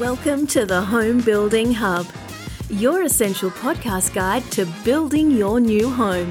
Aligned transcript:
Welcome 0.00 0.46
to 0.48 0.66
the 0.66 0.82
Home 0.82 1.22
Building 1.22 1.72
Hub, 1.72 2.06
your 2.68 3.04
essential 3.04 3.50
podcast 3.50 4.12
guide 4.12 4.42
to 4.52 4.66
building 4.84 5.30
your 5.30 5.58
new 5.58 5.88
home. 5.88 6.28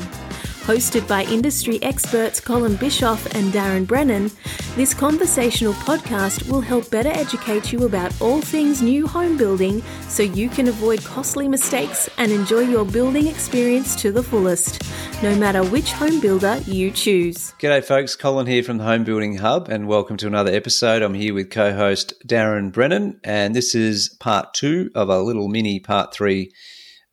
Hosted 0.66 1.08
by 1.08 1.26
industry 1.26 1.78
experts 1.84 2.40
Colin 2.40 2.76
Bischoff 2.76 3.24
and 3.36 3.54
Darren 3.54 3.86
Brennan, 3.86 4.32
this 4.76 4.96
conversational 4.96 5.74
podcast 5.74 6.50
will 6.50 6.60
help 6.60 6.90
better 6.90 7.10
educate 7.10 7.72
you 7.72 7.86
about 7.86 8.20
all 8.20 8.42
things 8.42 8.82
new 8.82 9.06
home 9.06 9.38
building 9.38 9.84
so 10.08 10.24
you 10.24 10.50
can 10.50 10.68
avoid 10.68 11.04
costly 11.04 11.48
mistakes 11.48 12.10
and 12.18 12.32
enjoy 12.32 12.62
your 12.62 12.84
building 12.84 13.28
experience 13.28 13.96
to 13.98 14.12
the 14.12 14.24
fullest, 14.24 14.82
no 15.22 15.36
matter 15.36 15.64
which 15.64 15.92
home 15.92 16.20
builder 16.20 16.58
you 16.66 16.90
choose. 16.90 17.54
G'day, 17.60 17.84
folks. 17.84 18.16
Colin 18.16 18.48
here 18.48 18.64
from 18.64 18.80
the 18.80 18.86
Home 18.86 19.04
Building 19.04 19.38
Hub, 19.38 19.70
and 19.70 19.88
welcome 19.88 20.18
to 20.18 20.26
another 20.26 20.52
episode. 20.52 21.04
I'm 21.04 21.14
here 21.14 21.36
with 21.36 21.52
co 21.52 21.76
host 21.76 22.16
Darren 22.26 22.72
Brennan, 22.72 23.20
and 23.24 23.56
this 23.56 23.76
is 23.76 24.10
part 24.20 24.56
two 24.56 24.90
of 24.96 25.10
a 25.10 25.22
little 25.22 25.48
mini 25.48 25.80
part 25.80 26.12
three 26.12 26.52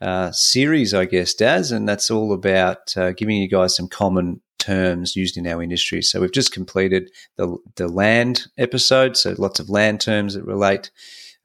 uh, 0.03 0.33
series, 0.33 0.93
I 0.95 1.05
guess, 1.05 1.33
Daz, 1.33 1.71
and 1.71 1.89
that's 1.89 2.11
all 2.11 2.33
about 2.33 2.97
uh, 2.97 3.13
giving 3.13 3.37
you 3.37 3.49
guys 3.49 3.77
some 3.77 3.87
common 3.87 4.41
terms 4.59 5.15
used 5.15 5.37
in 5.37 5.47
our 5.47 5.63
industry. 5.63 6.03
So 6.03 6.21
we've 6.21 6.33
just 6.33 6.53
completed 6.53 7.11
the 7.37 7.57
the 7.77 7.87
land 7.87 8.47
episode, 8.59 9.17
so 9.17 9.37
lots 9.39 9.61
of 9.61 9.71
land 9.71 10.01
terms 10.01 10.35
that 10.35 10.45
relate 10.45 10.91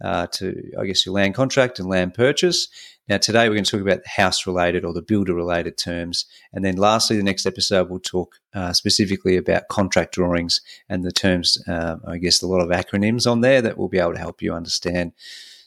uh, 0.03 0.25
to, 0.33 0.71
I 0.79 0.85
guess, 0.87 1.05
your 1.05 1.13
land 1.13 1.35
contract 1.35 1.77
and 1.77 1.87
land 1.87 2.15
purchase. 2.15 2.67
Now 3.07 3.17
today 3.17 3.47
we're 3.47 3.55
going 3.55 3.63
to 3.63 3.71
talk 3.71 3.81
about 3.81 4.05
house 4.07 4.47
related 4.47 4.83
or 4.83 4.91
the 4.91 5.03
builder 5.03 5.35
related 5.35 5.77
terms, 5.77 6.25
and 6.51 6.65
then 6.65 6.77
lastly, 6.77 7.15
the 7.15 7.21
next 7.21 7.45
episode 7.45 7.91
we'll 7.91 7.99
talk 7.99 8.39
uh, 8.55 8.73
specifically 8.73 9.37
about 9.37 9.67
contract 9.67 10.15
drawings 10.15 10.61
and 10.89 11.03
the 11.03 11.11
terms. 11.11 11.59
Uh, 11.67 11.97
I 12.07 12.17
guess 12.17 12.41
a 12.41 12.47
lot 12.47 12.61
of 12.61 12.69
acronyms 12.69 13.29
on 13.29 13.41
there 13.41 13.61
that 13.61 13.77
will 13.77 13.87
be 13.87 13.99
able 13.99 14.13
to 14.13 14.19
help 14.19 14.41
you 14.41 14.51
understand. 14.51 15.11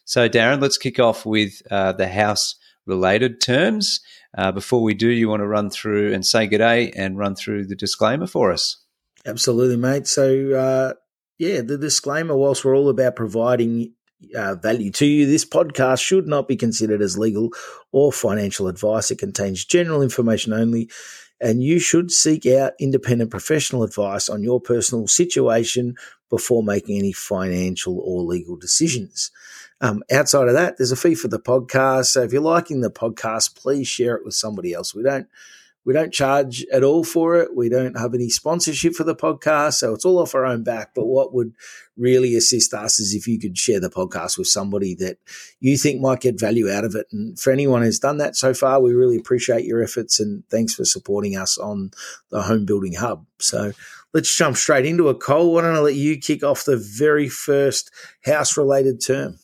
So, 0.04 0.28
Darren, 0.28 0.60
let's 0.60 0.76
kick 0.76 0.98
off 0.98 1.24
with 1.24 1.62
the 1.68 2.08
house 2.12 2.56
related 2.90 3.40
terms. 3.40 4.00
Uh, 4.36 4.52
before 4.52 4.82
we 4.82 4.94
do, 4.94 5.08
you 5.08 5.28
want 5.28 5.40
to 5.40 5.46
run 5.46 5.70
through 5.70 6.12
and 6.12 6.26
say 6.26 6.46
good 6.46 6.58
day 6.58 6.90
and 6.94 7.16
run 7.16 7.34
through 7.34 7.66
the 7.66 7.74
disclaimer 7.74 8.26
for 8.26 8.52
us. 8.52 8.76
Absolutely, 9.24 9.76
mate. 9.76 10.06
So, 10.06 10.52
uh, 10.52 10.94
yeah, 11.38 11.62
the 11.62 11.78
disclaimer, 11.78 12.36
whilst 12.36 12.64
we're 12.64 12.76
all 12.76 12.90
about 12.90 13.16
providing 13.16 13.94
uh, 14.36 14.56
value 14.56 14.90
to 14.92 15.06
you, 15.06 15.26
this 15.26 15.44
podcast 15.44 16.02
should 16.02 16.26
not 16.26 16.48
be 16.48 16.56
considered 16.56 17.00
as 17.00 17.16
legal 17.16 17.50
or 17.92 18.12
financial 18.12 18.68
advice. 18.68 19.10
It 19.10 19.18
contains 19.18 19.64
general 19.64 20.02
information 20.02 20.52
only, 20.52 20.90
and 21.40 21.62
you 21.62 21.78
should 21.78 22.10
seek 22.10 22.44
out 22.46 22.72
independent 22.78 23.30
professional 23.30 23.82
advice 23.82 24.28
on 24.28 24.42
your 24.42 24.60
personal 24.60 25.06
situation 25.08 25.94
before 26.28 26.62
making 26.62 26.98
any 26.98 27.12
financial 27.12 27.98
or 27.98 28.22
legal 28.22 28.56
decisions. 28.56 29.30
Um, 29.80 30.02
outside 30.12 30.48
of 30.48 30.54
that, 30.54 30.76
there's 30.76 30.92
a 30.92 30.96
fee 30.96 31.14
for 31.14 31.28
the 31.28 31.40
podcast. 31.40 32.06
So 32.06 32.22
if 32.22 32.32
you're 32.32 32.42
liking 32.42 32.80
the 32.80 32.90
podcast, 32.90 33.56
please 33.56 33.88
share 33.88 34.14
it 34.16 34.24
with 34.24 34.34
somebody 34.34 34.72
else. 34.72 34.94
We 34.94 35.02
don't 35.02 35.26
we 35.84 35.94
don't 35.94 36.12
charge 36.12 36.64
at 36.72 36.84
all 36.84 37.04
for 37.04 37.36
it. 37.36 37.56
We 37.56 37.70
don't 37.70 37.98
have 37.98 38.14
any 38.14 38.28
sponsorship 38.28 38.94
for 38.94 39.04
the 39.04 39.16
podcast, 39.16 39.74
so 39.74 39.94
it's 39.94 40.04
all 40.04 40.18
off 40.18 40.34
our 40.34 40.44
own 40.44 40.62
back. 40.62 40.94
But 40.94 41.06
what 41.06 41.32
would 41.32 41.54
really 41.96 42.36
assist 42.36 42.74
us 42.74 43.00
is 43.00 43.14
if 43.14 43.26
you 43.26 43.38
could 43.38 43.56
share 43.56 43.80
the 43.80 43.88
podcast 43.88 44.36
with 44.36 44.46
somebody 44.46 44.94
that 44.96 45.16
you 45.58 45.78
think 45.78 46.00
might 46.00 46.20
get 46.20 46.38
value 46.38 46.70
out 46.70 46.84
of 46.84 46.94
it. 46.94 47.06
And 47.12 47.38
for 47.38 47.50
anyone 47.50 47.82
who's 47.82 47.98
done 47.98 48.18
that 48.18 48.36
so 48.36 48.52
far, 48.52 48.80
we 48.80 48.92
really 48.92 49.16
appreciate 49.16 49.64
your 49.64 49.82
efforts 49.82 50.20
and 50.20 50.46
thanks 50.50 50.74
for 50.74 50.84
supporting 50.84 51.36
us 51.36 51.56
on 51.56 51.92
the 52.30 52.42
Home 52.42 52.66
Building 52.66 52.94
Hub. 52.94 53.24
So 53.38 53.72
let's 54.12 54.34
jump 54.36 54.58
straight 54.58 54.84
into 54.84 55.08
it. 55.08 55.20
Cole, 55.20 55.54
why 55.54 55.62
don't 55.62 55.76
I 55.76 55.80
let 55.80 55.94
you 55.94 56.18
kick 56.18 56.42
off 56.42 56.64
the 56.64 56.76
very 56.76 57.28
first 57.28 57.90
house 58.24 58.56
related 58.56 59.04
term? 59.04 59.38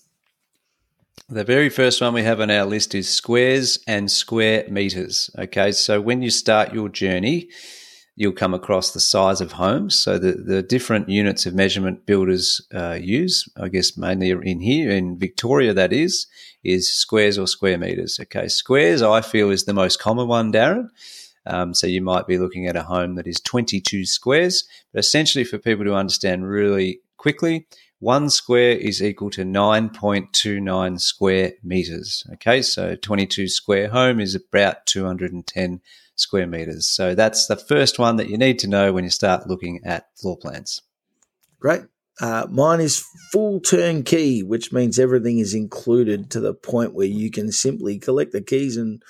The 1.28 1.42
very 1.42 1.70
first 1.70 2.00
one 2.00 2.14
we 2.14 2.22
have 2.22 2.40
on 2.40 2.52
our 2.52 2.64
list 2.64 2.94
is 2.94 3.08
squares 3.08 3.80
and 3.88 4.08
square 4.08 4.64
meters. 4.70 5.28
Okay, 5.36 5.72
so 5.72 6.00
when 6.00 6.22
you 6.22 6.30
start 6.30 6.72
your 6.72 6.88
journey, 6.88 7.48
you'll 8.14 8.30
come 8.30 8.54
across 8.54 8.92
the 8.92 9.00
size 9.00 9.40
of 9.40 9.50
homes. 9.52 9.96
So 9.96 10.18
the, 10.18 10.34
the 10.34 10.62
different 10.62 11.08
units 11.08 11.44
of 11.44 11.52
measurement 11.52 12.06
builders 12.06 12.60
uh, 12.72 12.96
use, 13.00 13.48
I 13.60 13.68
guess 13.70 13.98
mainly 13.98 14.30
in 14.30 14.60
here 14.60 14.92
in 14.92 15.18
Victoria, 15.18 15.74
that 15.74 15.92
is, 15.92 16.28
is 16.62 16.88
squares 16.88 17.38
or 17.38 17.48
square 17.48 17.76
meters. 17.76 18.20
Okay, 18.22 18.46
squares 18.46 19.02
I 19.02 19.20
feel 19.20 19.50
is 19.50 19.64
the 19.64 19.74
most 19.74 19.98
common 19.98 20.28
one, 20.28 20.52
Darren. 20.52 20.90
Um, 21.44 21.74
so 21.74 21.88
you 21.88 22.02
might 22.02 22.28
be 22.28 22.38
looking 22.38 22.68
at 22.68 22.76
a 22.76 22.84
home 22.84 23.16
that 23.16 23.26
is 23.26 23.40
22 23.40 24.06
squares, 24.06 24.62
but 24.92 25.00
essentially 25.00 25.44
for 25.44 25.58
people 25.58 25.84
to 25.86 25.94
understand 25.94 26.48
really 26.48 27.00
quickly, 27.16 27.66
one 27.98 28.28
square 28.28 28.72
is 28.72 29.02
equal 29.02 29.30
to 29.30 29.42
9.29 29.42 31.00
square 31.00 31.52
meters. 31.62 32.24
Okay, 32.34 32.62
so 32.62 32.94
22 32.94 33.48
square 33.48 33.88
home 33.88 34.20
is 34.20 34.34
about 34.34 34.86
210 34.86 35.80
square 36.14 36.46
meters. 36.46 36.86
So 36.86 37.14
that's 37.14 37.46
the 37.46 37.56
first 37.56 37.98
one 37.98 38.16
that 38.16 38.28
you 38.28 38.36
need 38.36 38.58
to 38.60 38.68
know 38.68 38.92
when 38.92 39.04
you 39.04 39.10
start 39.10 39.48
looking 39.48 39.80
at 39.84 40.08
floor 40.18 40.36
plans. 40.36 40.82
Great. 41.58 41.82
Uh, 42.20 42.46
mine 42.50 42.80
is 42.80 43.04
full 43.30 43.60
turnkey, 43.60 44.42
which 44.42 44.72
means 44.72 44.98
everything 44.98 45.38
is 45.38 45.54
included 45.54 46.30
to 46.30 46.40
the 46.40 46.54
point 46.54 46.94
where 46.94 47.06
you 47.06 47.30
can 47.30 47.52
simply 47.52 47.98
collect 47.98 48.32
the 48.32 48.40
keys 48.40 48.76
and 48.76 49.02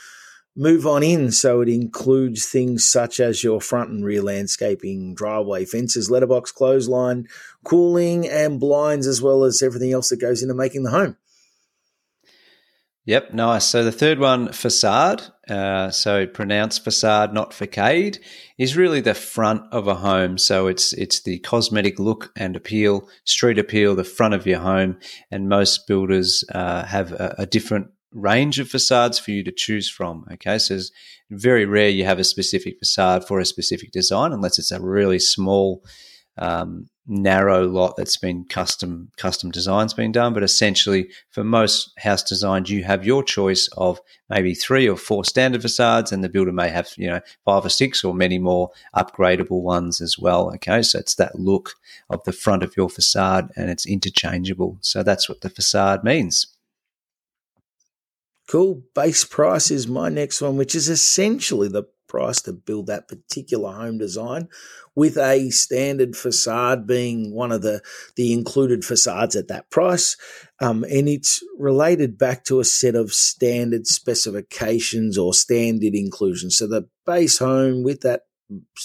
move 0.57 0.87
on 0.87 1.03
in. 1.03 1.31
So 1.31 1.61
it 1.61 1.69
includes 1.69 2.47
things 2.47 2.89
such 2.89 3.21
as 3.21 3.45
your 3.45 3.61
front 3.61 3.91
and 3.91 4.05
rear 4.05 4.23
landscaping, 4.23 5.15
driveway, 5.15 5.67
fences, 5.67 6.11
letterbox, 6.11 6.51
clothesline, 6.51 7.29
cooling, 7.65 8.27
and 8.27 8.59
blinds, 8.59 9.07
as 9.07 9.21
well 9.21 9.45
as 9.45 9.63
everything 9.63 9.93
else 9.93 10.09
that 10.09 10.21
goes 10.21 10.43
into 10.43 10.55
making 10.55 10.83
the 10.83 10.91
home. 10.91 11.17
Yep, 13.05 13.35
nice. 13.35 13.65
So 13.65 13.85
the 13.85 13.93
third 13.93 14.19
one, 14.19 14.51
facade, 14.51 15.23
uh, 15.49 15.93
so 15.93 16.27
pronounced 16.27 16.83
facade, 16.83 17.33
not 17.33 17.55
facade, 17.55 18.19
is 18.59 18.77
really 18.77 19.01
the 19.01 19.15
front 19.15 19.63
of 19.71 19.87
a 19.87 19.95
home. 19.95 20.39
So 20.39 20.67
it's 20.67 20.93
it's 20.93 21.23
the 21.23 21.39
cosmetic 21.39 22.01
look 22.01 22.33
and 22.35 22.57
appeal, 22.57 23.09
street 23.23 23.61
appeal, 23.61 23.95
the 23.95 24.03
front 24.03 24.35
of 24.35 24.45
your 24.45 24.59
home. 24.59 24.99
And 25.31 25.49
most 25.49 25.87
builders 25.87 26.43
uh, 26.53 26.85
have 26.85 27.13
a, 27.13 27.37
a 27.39 27.47
different 27.47 27.91
range 28.13 28.59
of 28.59 28.69
facades 28.69 29.19
for 29.19 29.31
you 29.31 29.43
to 29.45 29.53
choose 29.53 29.91
from. 29.91 30.27
Okay, 30.33 30.59
so 30.59 30.75
it's 30.75 30.91
very 31.31 31.65
rare 31.65 31.89
you 31.89 32.05
have 32.05 32.19
a 32.19 32.25
specific 32.25 32.79
facade 32.79 33.27
for 33.27 33.41
a 33.41 33.47
specific 33.47 33.93
design, 33.93 34.33
unless 34.33 34.59
it's 34.59 34.73
a 34.73 34.81
really 34.81 35.19
small, 35.19 35.83
um, 36.39 36.89
narrow 37.09 37.67
lot 37.67 37.95
that's 37.97 38.17
been 38.17 38.45
custom 38.45 39.11
custom 39.17 39.51
designs 39.51 39.95
being 39.95 40.13
done. 40.13 40.35
But 40.35 40.43
essentially, 40.43 41.09
for 41.31 41.45
most 41.45 41.93
house 41.99 42.23
designs, 42.23 42.71
you 42.71 42.85
have 42.85 43.07
your 43.07 43.23
choice 43.23 43.69
of 43.77 44.01
maybe 44.29 44.55
three 44.55 44.89
or 44.89 44.97
four 44.97 45.25
standard 45.25 45.63
facades, 45.63 46.13
and 46.13 46.25
the 46.25 46.29
builder 46.29 46.53
may 46.53 46.69
have 46.69 46.91
you 46.97 47.09
know 47.09 47.21
five 47.45 47.65
or 47.65 47.69
six 47.69 48.05
or 48.05 48.15
many 48.15 48.39
more 48.39 48.71
upgradable 48.95 49.63
ones 49.63 50.01
as 50.01 50.19
well. 50.19 50.53
Okay, 50.55 50.83
so 50.83 50.99
it's 50.99 51.15
that 51.17 51.39
look 51.39 51.75
of 52.11 52.23
the 52.25 52.33
front 52.33 52.63
of 52.63 52.77
your 52.77 52.91
facade, 52.91 53.51
and 53.57 53.71
it's 53.71 53.87
interchangeable. 53.87 54.79
So 54.81 55.03
that's 55.03 55.29
what 55.29 55.41
the 55.41 55.51
facade 55.51 56.05
means. 56.05 56.56
Cool. 58.49 58.83
Base 58.95 59.25
price 59.25 59.71
is 59.71 59.89
my 59.89 60.09
next 60.09 60.41
one, 60.41 60.57
which 60.57 60.75
is 60.75 60.89
essentially 60.89 61.69
the 61.69 61.85
price 62.09 62.41
to 62.43 62.53
build 62.53 62.87
that 62.87 63.09
particular 63.09 63.73
home 63.73 63.99
design 63.99 64.49
with 64.95 65.19
a 65.19 65.51
standard 65.51 66.17
facade 66.17 66.87
being 66.87 67.35
one 67.35 67.53
of 67.53 67.63
the, 67.63 67.83
the 68.17 68.33
included 68.33 68.85
facades 68.85 69.37
at 69.37 69.49
that 69.49 69.71
price. 69.71 70.17
Um, 70.61 70.85
and 70.85 71.09
it's 71.09 71.43
related 71.59 72.17
back 72.17 72.45
to 72.45 72.61
a 72.61 72.65
set 72.65 72.95
of 72.95 73.13
standard 73.13 73.87
specifications 73.87 75.19
or 75.19 75.35
standard 75.35 75.95
inclusions. 75.95 76.57
So 76.57 76.67
the 76.67 76.89
base 77.05 77.39
home 77.39 77.83
with 77.83 78.01
that 78.03 78.23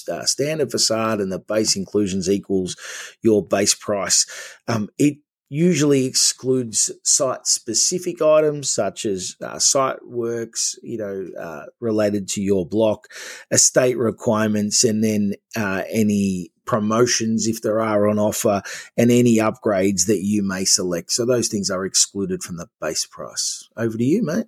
uh, 0.10 0.26
standard 0.26 0.72
facade 0.72 1.22
and 1.22 1.32
the 1.32 1.40
base 1.40 1.76
inclusions 1.76 2.30
equals 2.30 2.76
your 3.22 3.46
base 3.46 3.76
price. 3.76 4.26
Um, 4.68 4.90
it 4.98 5.18
usually 5.52 6.06
excludes 6.06 6.90
site 7.04 7.46
specific 7.46 8.22
items 8.22 8.70
such 8.70 9.06
as 9.06 9.36
uh, 9.42 9.60
site 9.60 9.98
works, 10.08 10.80
you 10.82 10.98
know, 10.98 11.28
uh, 11.38 11.66
related 11.82 12.30
to 12.30 12.42
your 12.42 12.66
block, 12.66 13.10
estate 13.52 13.98
requirements, 13.98 14.86
and 14.86 15.04
then 15.04 15.34
uh, 15.58 15.84
any 15.90 16.54
promotions 16.66 17.48
if 17.48 17.62
there 17.62 17.82
are 17.82 18.08
on 18.08 18.18
offer 18.18 18.62
and 18.96 19.12
any 19.12 19.40
upgrades 19.40 20.06
that 20.08 20.22
you 20.24 20.42
may 20.42 20.64
select. 20.64 21.12
So 21.12 21.26
those 21.26 21.50
things 21.50 21.70
are 21.70 21.86
excluded 21.86 22.44
from 22.44 22.56
the 22.56 22.70
base 22.80 23.06
price. 23.06 23.68
Over 23.76 23.98
to 23.98 24.04
you, 24.06 24.24
mate. 24.24 24.46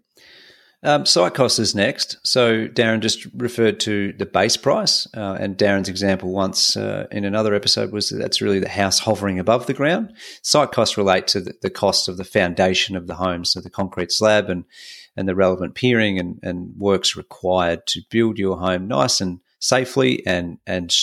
Um, 0.84 1.06
site 1.06 1.34
cost 1.34 1.60
is 1.60 1.74
next. 1.74 2.18
So 2.24 2.68
Darren 2.68 3.00
just 3.00 3.26
referred 3.36 3.80
to 3.82 4.12
the 4.14 4.26
base 4.26 4.58
price, 4.58 5.08
uh, 5.16 5.38
and 5.40 5.58
Darren's 5.58 5.88
example 5.88 6.32
once 6.32 6.76
uh, 6.76 7.08
in 7.10 7.24
another 7.24 7.54
episode 7.54 7.94
was 7.94 8.10
that 8.10 8.18
that's 8.18 8.42
really 8.42 8.60
the 8.60 8.68
house 8.68 9.00
hovering 9.00 9.40
above 9.40 9.66
the 9.66 9.74
ground. 9.74 10.14
Site 10.42 10.72
costs 10.72 10.98
relate 10.98 11.28
to 11.28 11.40
the, 11.40 11.54
the 11.62 11.70
cost 11.70 12.10
of 12.10 12.18
the 12.18 12.26
foundation 12.26 12.98
of 12.98 13.08
the 13.08 13.16
home, 13.16 13.46
so 13.46 13.62
the 13.62 13.70
concrete 13.70 14.12
slab 14.12 14.50
and 14.50 14.66
and 15.16 15.30
the 15.30 15.36
relevant 15.36 15.76
piering 15.76 16.20
and, 16.20 16.40
and 16.42 16.74
works 16.76 17.16
required 17.16 17.86
to 17.86 18.02
build 18.10 18.38
your 18.38 18.58
home 18.58 18.88
nice 18.88 19.22
and 19.22 19.40
safely 19.60 20.26
and 20.26 20.58
and 20.68 20.94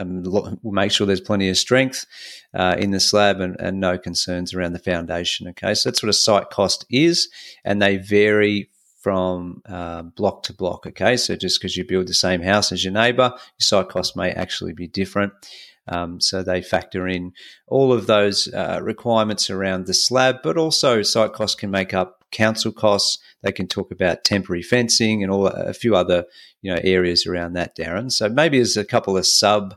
and 0.00 0.26
we'll 0.26 0.56
make 0.62 0.90
sure 0.90 1.06
there's 1.06 1.20
plenty 1.20 1.50
of 1.50 1.58
strength 1.58 2.06
uh, 2.54 2.74
in 2.78 2.90
the 2.90 2.98
slab 2.98 3.38
and, 3.38 3.54
and 3.60 3.78
no 3.78 3.98
concerns 3.98 4.54
around 4.54 4.72
the 4.72 4.78
foundation. 4.78 5.46
Okay, 5.48 5.74
so 5.74 5.88
that's 5.88 6.02
what 6.02 6.08
a 6.08 6.14
site 6.14 6.48
cost 6.48 6.86
is, 6.90 7.28
and 7.64 7.82
they 7.82 7.98
vary 7.98 8.69
from 9.00 9.62
uh, 9.66 10.02
block 10.02 10.42
to 10.44 10.52
block. 10.52 10.86
Okay, 10.86 11.16
so 11.16 11.34
just 11.34 11.60
because 11.60 11.76
you 11.76 11.84
build 11.84 12.06
the 12.06 12.14
same 12.14 12.42
house 12.42 12.70
as 12.70 12.84
your 12.84 12.92
neighbour, 12.92 13.32
your 13.32 13.60
site 13.60 13.88
cost 13.88 14.16
may 14.16 14.30
actually 14.30 14.72
be 14.72 14.86
different. 14.86 15.32
Um, 15.88 16.20
so 16.20 16.42
they 16.42 16.62
factor 16.62 17.08
in 17.08 17.32
all 17.66 17.92
of 17.92 18.06
those 18.06 18.52
uh, 18.52 18.78
requirements 18.82 19.50
around 19.50 19.86
the 19.86 19.94
slab, 19.94 20.36
but 20.42 20.56
also 20.56 21.02
site 21.02 21.32
costs 21.32 21.58
can 21.58 21.70
make 21.70 21.94
up 21.94 22.24
council 22.30 22.72
costs. 22.72 23.18
They 23.42 23.52
can 23.52 23.66
talk 23.66 23.90
about 23.90 24.22
temporary 24.22 24.62
fencing 24.62 25.22
and 25.22 25.32
all 25.32 25.46
a 25.46 25.74
few 25.74 25.96
other 25.96 26.26
you 26.62 26.72
know 26.72 26.80
areas 26.84 27.26
around 27.26 27.54
that, 27.54 27.76
Darren. 27.76 28.12
So 28.12 28.28
maybe 28.28 28.58
there's 28.58 28.76
a 28.76 28.84
couple 28.84 29.16
of 29.16 29.26
sub 29.26 29.74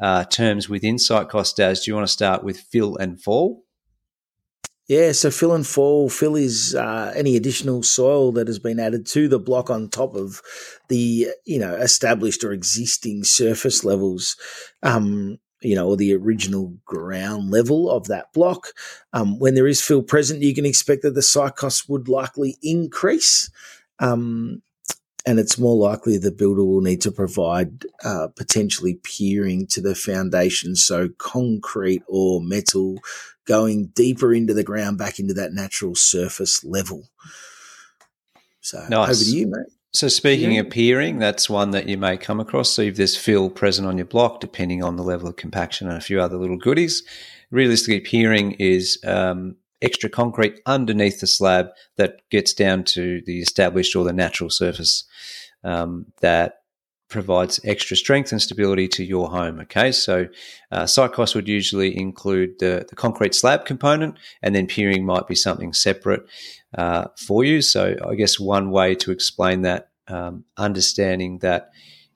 uh, 0.00 0.24
terms 0.24 0.68
within 0.68 0.98
site 0.98 1.28
cost. 1.28 1.56
Daz, 1.56 1.84
do 1.84 1.90
you 1.90 1.94
want 1.94 2.06
to 2.06 2.12
start 2.12 2.42
with 2.42 2.58
fill 2.58 2.96
and 2.96 3.22
fall? 3.22 3.64
Yeah, 4.90 5.12
so 5.12 5.30
fill 5.30 5.54
and 5.54 5.64
fall. 5.64 6.10
Fill 6.10 6.34
is 6.34 6.74
uh, 6.74 7.12
any 7.14 7.36
additional 7.36 7.84
soil 7.84 8.32
that 8.32 8.48
has 8.48 8.58
been 8.58 8.80
added 8.80 9.06
to 9.06 9.28
the 9.28 9.38
block 9.38 9.70
on 9.70 9.88
top 9.88 10.16
of 10.16 10.42
the 10.88 11.28
you 11.44 11.60
know 11.60 11.76
established 11.76 12.42
or 12.42 12.50
existing 12.50 13.22
surface 13.22 13.84
levels. 13.84 14.34
Um, 14.82 15.38
you 15.60 15.76
know, 15.76 15.86
or 15.86 15.96
the 15.96 16.12
original 16.12 16.74
ground 16.84 17.52
level 17.52 17.88
of 17.88 18.08
that 18.08 18.32
block. 18.32 18.72
Um, 19.12 19.38
when 19.38 19.54
there 19.54 19.68
is 19.68 19.80
fill 19.80 20.02
present, 20.02 20.42
you 20.42 20.56
can 20.56 20.66
expect 20.66 21.02
that 21.02 21.14
the 21.14 21.22
site 21.22 21.54
costs 21.54 21.88
would 21.88 22.08
likely 22.08 22.58
increase. 22.60 23.48
Um, 24.00 24.60
and 25.26 25.38
it's 25.38 25.58
more 25.58 25.76
likely 25.76 26.18
the 26.18 26.32
builder 26.32 26.64
will 26.64 26.80
need 26.80 27.00
to 27.02 27.12
provide 27.12 27.84
uh, 28.04 28.28
potentially 28.36 29.00
piering 29.02 29.66
to 29.68 29.80
the 29.80 29.94
foundation, 29.94 30.76
so 30.76 31.08
concrete 31.18 32.02
or 32.08 32.40
metal 32.40 32.98
going 33.46 33.86
deeper 33.86 34.32
into 34.32 34.54
the 34.54 34.64
ground, 34.64 34.98
back 34.98 35.18
into 35.18 35.34
that 35.34 35.52
natural 35.52 35.94
surface 35.94 36.64
level. 36.64 37.08
So 38.60 38.86
nice. 38.88 39.08
over 39.08 39.24
to 39.24 39.36
you, 39.36 39.46
mate. 39.46 39.66
So 39.92 40.06
speaking 40.06 40.56
of 40.58 40.70
piering, 40.70 41.18
that's 41.18 41.50
one 41.50 41.72
that 41.72 41.88
you 41.88 41.98
may 41.98 42.16
come 42.16 42.38
across. 42.38 42.70
So 42.70 42.82
if 42.82 42.94
there's 42.94 43.16
fill 43.16 43.50
present 43.50 43.88
on 43.88 43.98
your 43.98 44.06
block, 44.06 44.38
depending 44.38 44.84
on 44.84 44.94
the 44.94 45.02
level 45.02 45.28
of 45.28 45.34
compaction 45.34 45.88
and 45.88 45.96
a 45.98 46.00
few 46.00 46.20
other 46.20 46.36
little 46.36 46.56
goodies, 46.56 47.02
realistically, 47.50 47.98
piering 48.00 48.52
is 48.52 49.00
um, 49.04 49.56
extra 49.82 50.10
concrete 50.10 50.60
underneath 50.66 51.20
the 51.20 51.26
slab 51.26 51.68
that 51.96 52.20
gets 52.30 52.52
down 52.52 52.84
to 52.84 53.22
the 53.26 53.40
established 53.40 53.96
or 53.96 54.04
the 54.04 54.12
natural 54.12 54.50
surface 54.50 55.04
um, 55.64 56.06
that 56.20 56.60
provides 57.08 57.60
extra 57.64 57.96
strength 57.96 58.30
and 58.32 58.40
stability 58.40 58.86
to 58.86 59.04
your 59.04 59.28
home. 59.28 59.60
Okay, 59.60 59.92
so 59.92 60.28
uh, 60.70 60.86
site 60.86 61.12
costs 61.12 61.34
would 61.34 61.48
usually 61.48 61.96
include 61.96 62.58
the, 62.60 62.86
the, 62.88 62.96
concrete 62.96 63.34
slab 63.34 63.66
component, 63.66 64.16
and 64.42 64.54
then 64.54 64.66
piering 64.66 65.04
might 65.04 65.26
be 65.26 65.34
something 65.34 65.72
separate 65.72 66.22
uh, 66.78 67.06
for 67.16 67.44
you. 67.44 67.60
So 67.60 67.96
I 68.08 68.14
guess 68.14 68.38
one 68.38 68.70
way 68.70 68.94
to 68.96 69.10
explain 69.10 69.62
that, 69.62 69.90
um, 70.06 70.44
understanding 70.56 71.38
that 71.40 71.70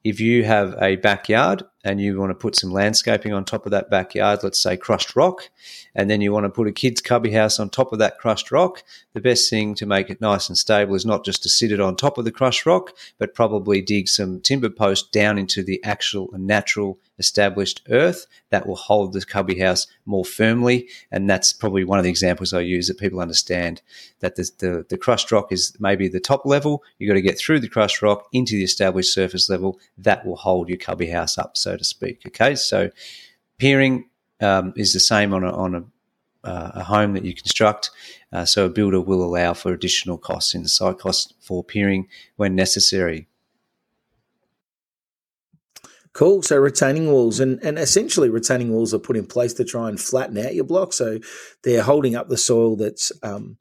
if 0.04 0.20
you 0.20 0.44
have 0.44 0.76
a 0.80 0.96
backyard 0.96 1.64
and 1.84 2.00
you 2.00 2.18
want 2.18 2.30
to 2.30 2.34
put 2.34 2.56
some 2.56 2.72
landscaping 2.72 3.32
on 3.32 3.44
top 3.44 3.66
of 3.66 3.72
that 3.72 3.90
backyard, 3.90 4.40
let's 4.42 4.58
say 4.58 4.76
crushed 4.76 5.14
rock, 5.14 5.50
and 5.94 6.10
then 6.10 6.22
you 6.22 6.32
want 6.32 6.44
to 6.44 6.50
put 6.50 6.66
a 6.66 6.72
kid's 6.72 7.02
cubby 7.02 7.30
house 7.30 7.60
on 7.60 7.68
top 7.68 7.92
of 7.92 7.98
that 7.98 8.18
crushed 8.18 8.50
rock, 8.50 8.82
the 9.12 9.20
best 9.20 9.50
thing 9.50 9.74
to 9.74 9.86
make 9.86 10.08
it 10.08 10.20
nice 10.20 10.48
and 10.48 10.56
stable 10.56 10.94
is 10.94 11.04
not 11.04 11.24
just 11.24 11.42
to 11.42 11.48
sit 11.48 11.70
it 11.70 11.80
on 11.80 11.94
top 11.94 12.16
of 12.16 12.24
the 12.24 12.32
crushed 12.32 12.64
rock, 12.64 12.92
but 13.18 13.34
probably 13.34 13.82
dig 13.82 14.08
some 14.08 14.40
timber 14.40 14.70
post 14.70 15.12
down 15.12 15.38
into 15.38 15.62
the 15.62 15.82
actual 15.84 16.30
natural 16.32 16.98
established 17.18 17.82
earth 17.90 18.26
that 18.50 18.66
will 18.66 18.76
hold 18.76 19.12
the 19.12 19.24
cubby 19.24 19.58
house 19.58 19.86
more 20.04 20.24
firmly. 20.24 20.88
And 21.10 21.28
that's 21.28 21.52
probably 21.52 21.84
one 21.84 21.98
of 21.98 22.04
the 22.04 22.10
examples 22.10 22.52
I 22.52 22.60
use 22.60 22.88
that 22.88 22.98
people 22.98 23.20
understand 23.20 23.82
that 24.20 24.36
the, 24.36 24.50
the, 24.58 24.86
the 24.88 24.98
crushed 24.98 25.30
rock 25.30 25.52
is 25.52 25.76
maybe 25.78 26.08
the 26.08 26.20
top 26.20 26.44
level. 26.44 26.82
You've 26.98 27.08
got 27.08 27.14
to 27.14 27.22
get 27.22 27.38
through 27.38 27.60
the 27.60 27.68
crushed 27.68 28.02
rock 28.02 28.26
into 28.32 28.56
the 28.56 28.64
established 28.64 29.12
surface 29.12 29.48
level 29.48 29.78
that 29.98 30.26
will 30.26 30.36
hold 30.36 30.68
your 30.68 30.78
cubby 30.78 31.06
house 31.06 31.38
up, 31.38 31.56
so 31.56 31.76
to 31.76 31.84
speak. 31.84 32.22
Okay, 32.26 32.54
so 32.54 32.90
piering 33.58 34.08
um, 34.40 34.72
is 34.76 34.92
the 34.92 35.00
same 35.00 35.32
on 35.32 35.44
a, 35.44 35.52
on 35.52 35.74
a 35.74 35.84
uh, 36.44 36.72
a 36.74 36.84
home 36.84 37.14
that 37.14 37.24
you 37.24 37.34
construct. 37.34 37.90
Uh, 38.32 38.44
so 38.44 38.66
a 38.66 38.70
builder 38.70 39.00
will 39.00 39.22
allow 39.22 39.54
for 39.54 39.72
additional 39.72 40.18
costs 40.18 40.54
in 40.54 40.62
the 40.62 40.68
site 40.68 40.98
cost 40.98 41.34
for 41.40 41.64
piering 41.64 42.06
when 42.36 42.54
necessary. 42.54 43.26
Cool. 46.14 46.42
So 46.42 46.56
retaining 46.56 47.10
walls 47.10 47.40
and, 47.40 47.58
and 47.64 47.76
essentially 47.76 48.30
retaining 48.30 48.72
walls 48.72 48.94
are 48.94 49.00
put 49.00 49.16
in 49.16 49.26
place 49.26 49.52
to 49.54 49.64
try 49.64 49.88
and 49.88 50.00
flatten 50.00 50.38
out 50.38 50.54
your 50.54 50.64
block. 50.64 50.92
So 50.92 51.18
they're 51.64 51.82
holding 51.82 52.14
up 52.14 52.28
the 52.28 52.36
soil 52.36 52.76
that's, 52.76 53.10
um, 53.24 53.58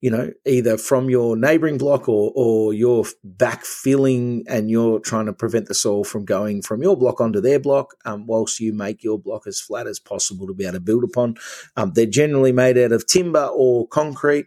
you 0.00 0.10
know, 0.10 0.32
either 0.44 0.78
from 0.78 1.08
your 1.08 1.36
neighboring 1.36 1.78
block 1.78 2.08
or, 2.08 2.32
or 2.34 2.74
you're 2.74 3.04
backfilling 3.24 4.42
and 4.48 4.68
you're 4.68 4.98
trying 4.98 5.26
to 5.26 5.32
prevent 5.32 5.68
the 5.68 5.74
soil 5.74 6.02
from 6.02 6.24
going 6.24 6.60
from 6.60 6.82
your 6.82 6.96
block 6.96 7.20
onto 7.20 7.40
their 7.40 7.60
block, 7.60 7.94
um, 8.04 8.26
whilst 8.26 8.58
you 8.58 8.72
make 8.72 9.04
your 9.04 9.18
block 9.18 9.46
as 9.46 9.60
flat 9.60 9.86
as 9.86 10.00
possible 10.00 10.48
to 10.48 10.54
be 10.54 10.64
able 10.64 10.74
to 10.74 10.80
build 10.80 11.04
upon. 11.04 11.36
Um, 11.76 11.92
they're 11.94 12.04
generally 12.04 12.52
made 12.52 12.76
out 12.78 12.92
of 12.92 13.06
timber 13.06 13.46
or 13.46 13.86
concrete. 13.86 14.46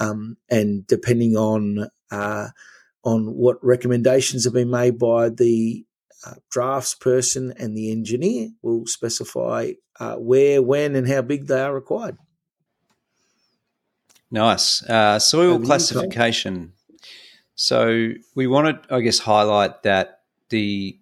Um, 0.00 0.36
and 0.50 0.86
depending 0.86 1.34
on, 1.34 1.88
uh, 2.10 2.48
on 3.04 3.34
what 3.34 3.56
recommendations 3.64 4.44
have 4.44 4.52
been 4.52 4.70
made 4.70 4.98
by 4.98 5.30
the 5.30 5.84
uh, 6.26 6.34
drafts 6.50 6.94
person 6.94 7.52
and 7.58 7.76
the 7.76 7.90
engineer 7.90 8.50
will 8.62 8.86
specify 8.86 9.72
uh, 10.00 10.16
where, 10.16 10.62
when, 10.62 10.96
and 10.96 11.08
how 11.08 11.22
big 11.22 11.46
they 11.46 11.60
are 11.60 11.74
required. 11.74 12.16
Nice. 14.30 14.82
Uh, 14.82 15.18
soil 15.18 15.60
classification. 15.60 16.72
So 17.54 18.10
we 18.34 18.46
want 18.46 18.82
to, 18.82 18.94
I 18.94 19.00
guess, 19.00 19.20
highlight 19.20 19.84
that 19.84 20.22
the 20.48 20.98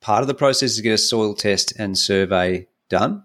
part 0.00 0.22
of 0.22 0.28
the 0.28 0.34
process 0.34 0.70
is 0.70 0.76
to 0.76 0.82
get 0.82 0.92
a 0.92 0.98
soil 0.98 1.34
test 1.34 1.72
and 1.78 1.98
survey 1.98 2.68
done. 2.88 3.24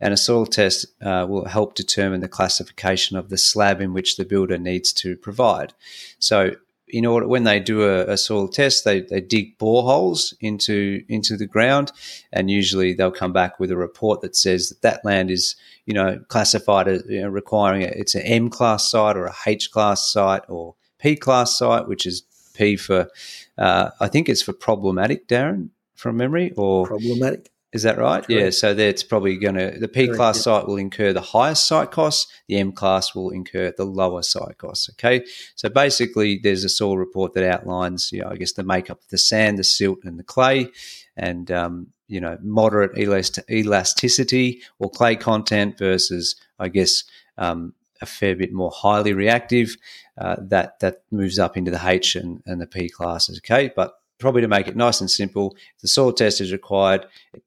And 0.00 0.12
a 0.12 0.16
soil 0.16 0.46
test 0.46 0.86
uh, 1.02 1.26
will 1.28 1.46
help 1.46 1.74
determine 1.74 2.20
the 2.20 2.28
classification 2.28 3.16
of 3.16 3.28
the 3.28 3.38
slab 3.38 3.80
in 3.80 3.92
which 3.92 4.16
the 4.16 4.24
builder 4.24 4.58
needs 4.58 4.92
to 4.94 5.16
provide. 5.16 5.74
So 6.18 6.56
in 6.88 7.06
order 7.06 7.26
when 7.26 7.44
they 7.44 7.60
do 7.60 7.82
a, 7.82 8.04
a, 8.12 8.16
soil 8.16 8.46
test, 8.46 8.84
they, 8.84 9.00
they 9.00 9.20
dig 9.20 9.58
boreholes 9.58 10.34
into 10.40 11.02
into 11.08 11.36
the 11.36 11.46
ground, 11.46 11.92
and 12.32 12.50
usually 12.50 12.92
they'll 12.92 13.10
come 13.10 13.32
back 13.32 13.58
with 13.58 13.70
a 13.70 13.76
report 13.76 14.20
that 14.20 14.36
says 14.36 14.68
that 14.68 14.82
that 14.82 15.04
land 15.04 15.30
is 15.30 15.56
you 15.86 15.94
know 15.94 16.20
classified 16.28 16.88
as 16.88 17.02
you 17.08 17.22
know, 17.22 17.28
requiring 17.28 17.82
a, 17.82 17.86
it's 17.86 18.14
an 18.14 18.22
M 18.22 18.50
class 18.50 18.90
site 18.90 19.16
or 19.16 19.26
a 19.26 19.34
H 19.46 19.70
class 19.70 20.10
site 20.10 20.42
or 20.48 20.74
P 20.98 21.16
class 21.16 21.56
site, 21.56 21.88
which 21.88 22.06
is 22.06 22.22
P 22.54 22.76
for 22.76 23.08
uh, 23.56 23.90
I 24.00 24.08
think 24.08 24.28
it's 24.28 24.42
for 24.42 24.52
problematic, 24.52 25.26
Darren, 25.26 25.70
from 25.94 26.16
memory, 26.16 26.52
or 26.56 26.86
problematic. 26.86 27.50
Is 27.74 27.82
that 27.82 27.98
right? 27.98 28.24
Yeah. 28.28 28.50
So 28.50 28.72
that's 28.72 29.02
probably 29.02 29.36
going 29.36 29.56
to 29.56 29.76
the 29.76 29.88
P 29.88 30.06
class 30.06 30.36
yeah. 30.36 30.42
site 30.42 30.68
will 30.68 30.76
incur 30.76 31.12
the 31.12 31.20
highest 31.20 31.66
site 31.66 31.90
costs. 31.90 32.32
The 32.46 32.58
M 32.58 32.70
class 32.70 33.16
will 33.16 33.30
incur 33.30 33.74
the 33.76 33.84
lower 33.84 34.22
site 34.22 34.58
costs. 34.58 34.88
Okay. 34.90 35.26
So 35.56 35.68
basically, 35.68 36.38
there's 36.40 36.62
a 36.62 36.68
soil 36.68 36.96
report 36.96 37.34
that 37.34 37.42
outlines, 37.42 38.12
you 38.12 38.22
know, 38.22 38.28
I 38.30 38.36
guess 38.36 38.52
the 38.52 38.62
makeup 38.62 39.00
of 39.02 39.08
the 39.08 39.18
sand, 39.18 39.58
the 39.58 39.64
silt, 39.64 39.98
and 40.04 40.20
the 40.20 40.22
clay, 40.22 40.68
and 41.16 41.50
um, 41.50 41.88
you 42.06 42.20
know, 42.20 42.38
moderate 42.42 42.94
elast- 42.94 43.50
elasticity 43.50 44.62
or 44.78 44.88
clay 44.88 45.16
content 45.16 45.76
versus, 45.76 46.36
I 46.60 46.68
guess, 46.68 47.02
um, 47.38 47.74
a 48.00 48.06
fair 48.06 48.36
bit 48.36 48.52
more 48.52 48.70
highly 48.70 49.12
reactive. 49.12 49.76
Uh, 50.16 50.36
that 50.38 50.78
that 50.78 51.02
moves 51.10 51.40
up 51.40 51.56
into 51.56 51.72
the 51.72 51.80
H 51.84 52.14
and, 52.14 52.40
and 52.46 52.60
the 52.60 52.68
P 52.68 52.88
classes. 52.88 53.40
Okay, 53.44 53.72
but 53.74 53.94
probably 54.20 54.42
to 54.42 54.48
make 54.48 54.68
it 54.68 54.76
nice 54.76 55.00
and 55.00 55.10
simple, 55.10 55.56
the 55.82 55.88
soil 55.88 56.12
test 56.12 56.40
is 56.40 56.52
required 56.52 57.08
it 57.32 57.42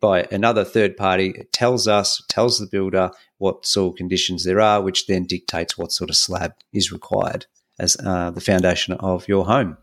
by 0.00 0.26
another 0.30 0.64
third 0.64 0.96
party 0.96 1.34
it 1.36 1.52
tells 1.52 1.86
us 1.88 2.22
tells 2.28 2.58
the 2.58 2.66
builder 2.66 3.10
what 3.38 3.66
soil 3.66 3.92
conditions 3.92 4.44
there 4.44 4.60
are 4.60 4.82
which 4.82 5.06
then 5.06 5.24
dictates 5.24 5.76
what 5.76 5.92
sort 5.92 6.10
of 6.10 6.16
slab 6.16 6.54
is 6.72 6.92
required 6.92 7.46
as 7.78 7.96
uh, 8.04 8.30
the 8.30 8.40
foundation 8.40 8.94
of 8.94 9.26
your 9.28 9.46
home 9.46 9.76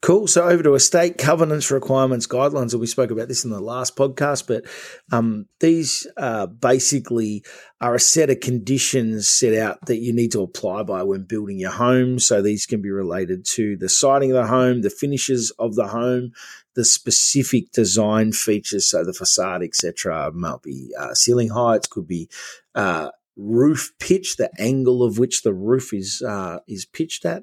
Cool. 0.00 0.28
So 0.28 0.48
over 0.48 0.62
to 0.62 0.74
estate 0.74 1.18
covenants, 1.18 1.72
requirements, 1.72 2.28
guidelines. 2.28 2.72
And 2.72 2.80
we 2.80 2.86
spoke 2.86 3.10
about 3.10 3.26
this 3.26 3.44
in 3.44 3.50
the 3.50 3.60
last 3.60 3.96
podcast, 3.96 4.46
but 4.46 4.64
um, 5.10 5.46
these 5.58 6.06
uh, 6.16 6.46
basically 6.46 7.42
are 7.80 7.96
a 7.96 8.00
set 8.00 8.30
of 8.30 8.38
conditions 8.38 9.28
set 9.28 9.54
out 9.54 9.86
that 9.86 9.98
you 9.98 10.12
need 10.12 10.30
to 10.32 10.42
apply 10.42 10.84
by 10.84 11.02
when 11.02 11.24
building 11.24 11.58
your 11.58 11.72
home. 11.72 12.20
So 12.20 12.40
these 12.40 12.64
can 12.64 12.80
be 12.80 12.92
related 12.92 13.44
to 13.56 13.76
the 13.76 13.88
siding 13.88 14.30
of 14.30 14.36
the 14.36 14.46
home, 14.46 14.82
the 14.82 14.90
finishes 14.90 15.50
of 15.58 15.74
the 15.74 15.88
home, 15.88 16.30
the 16.78 16.84
specific 16.84 17.72
design 17.72 18.30
features, 18.30 18.88
so 18.88 19.04
the 19.04 19.12
facade, 19.12 19.64
etc. 19.64 20.30
Might 20.32 20.62
be 20.62 20.94
uh, 20.96 21.12
ceiling 21.12 21.48
heights, 21.50 21.88
could 21.88 22.06
be 22.06 22.28
uh, 22.76 23.10
roof 23.36 23.90
pitch, 23.98 24.36
the 24.36 24.48
angle 24.60 25.02
of 25.02 25.18
which 25.18 25.42
the 25.42 25.52
roof 25.52 25.92
is 25.92 26.22
uh, 26.22 26.60
is 26.68 26.86
pitched 26.86 27.24
at. 27.24 27.42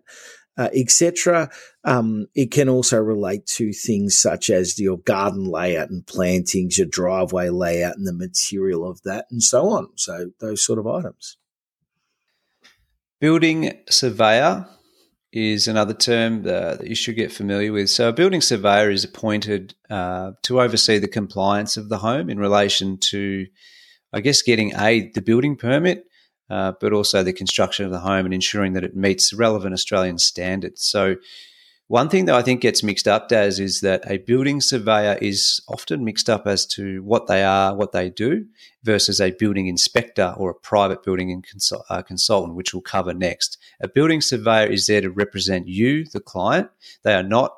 uh, 0.57 0.69
etc. 0.73 1.49
Um, 1.83 2.27
it 2.33 2.51
can 2.51 2.69
also 2.69 2.97
relate 2.97 3.45
to 3.57 3.73
things 3.73 4.17
such 4.17 4.49
as 4.49 4.79
your 4.79 4.97
garden 4.99 5.45
layout 5.45 5.89
and 5.89 6.05
plantings, 6.05 6.77
your 6.77 6.87
driveway 6.87 7.49
layout 7.49 7.97
and 7.97 8.07
the 8.07 8.13
material 8.13 8.87
of 8.89 9.01
that, 9.03 9.25
and 9.29 9.43
so 9.43 9.69
on. 9.69 9.89
So 9.95 10.31
those 10.39 10.63
sort 10.63 10.79
of 10.79 10.87
items. 10.87 11.37
Building 13.19 13.73
surveyor 13.89 14.67
is 15.35 15.67
another 15.67 15.93
term 15.93 16.43
that 16.43 16.87
you 16.87 16.95
should 16.95 17.17
get 17.17 17.29
familiar 17.29 17.73
with. 17.73 17.89
So, 17.89 18.07
a 18.07 18.13
building 18.13 18.39
surveyor 18.39 18.89
is 18.89 19.03
appointed 19.03 19.75
uh, 19.89 20.31
to 20.43 20.61
oversee 20.61 20.97
the 20.97 21.09
compliance 21.09 21.75
of 21.75 21.89
the 21.89 21.97
home 21.97 22.29
in 22.29 22.39
relation 22.39 22.97
to, 23.09 23.45
I 24.13 24.21
guess, 24.21 24.41
getting 24.41 24.73
a 24.77 25.11
the 25.13 25.21
building 25.21 25.57
permit, 25.57 26.05
uh, 26.49 26.71
but 26.79 26.93
also 26.93 27.21
the 27.21 27.33
construction 27.33 27.85
of 27.85 27.91
the 27.91 27.99
home 27.99 28.23
and 28.23 28.33
ensuring 28.33 28.73
that 28.73 28.85
it 28.85 28.95
meets 28.95 29.33
relevant 29.33 29.73
Australian 29.73 30.19
standards. 30.19 30.85
So, 30.85 31.17
one 31.87 32.09
thing 32.09 32.25
that 32.25 32.35
I 32.35 32.41
think 32.41 32.61
gets 32.61 32.81
mixed 32.81 33.07
up, 33.07 33.29
Daz, 33.29 33.59
is 33.59 33.81
that 33.81 34.03
a 34.09 34.17
building 34.17 34.59
surveyor 34.59 35.19
is 35.21 35.61
often 35.67 36.03
mixed 36.03 36.29
up 36.29 36.47
as 36.47 36.65
to 36.67 37.03
what 37.03 37.27
they 37.27 37.43
are, 37.43 37.75
what 37.75 37.91
they 37.91 38.09
do, 38.09 38.45
versus 38.83 39.21
a 39.21 39.31
building 39.31 39.67
inspector 39.67 40.33
or 40.37 40.49
a 40.49 40.55
private 40.55 41.03
building 41.03 41.43
consult- 41.47 41.85
uh, 41.89 42.01
consultant, 42.01 42.55
which 42.55 42.73
we'll 42.73 42.81
cover 42.81 43.13
next. 43.13 43.59
A 43.81 43.87
building 43.87 44.21
surveyor 44.21 44.67
is 44.67 44.87
there 44.87 45.01
to 45.01 45.11
represent 45.11 45.67
you, 45.67 46.05
the 46.05 46.19
client. 46.19 46.69
They 47.03 47.13
are 47.13 47.23
not 47.23 47.55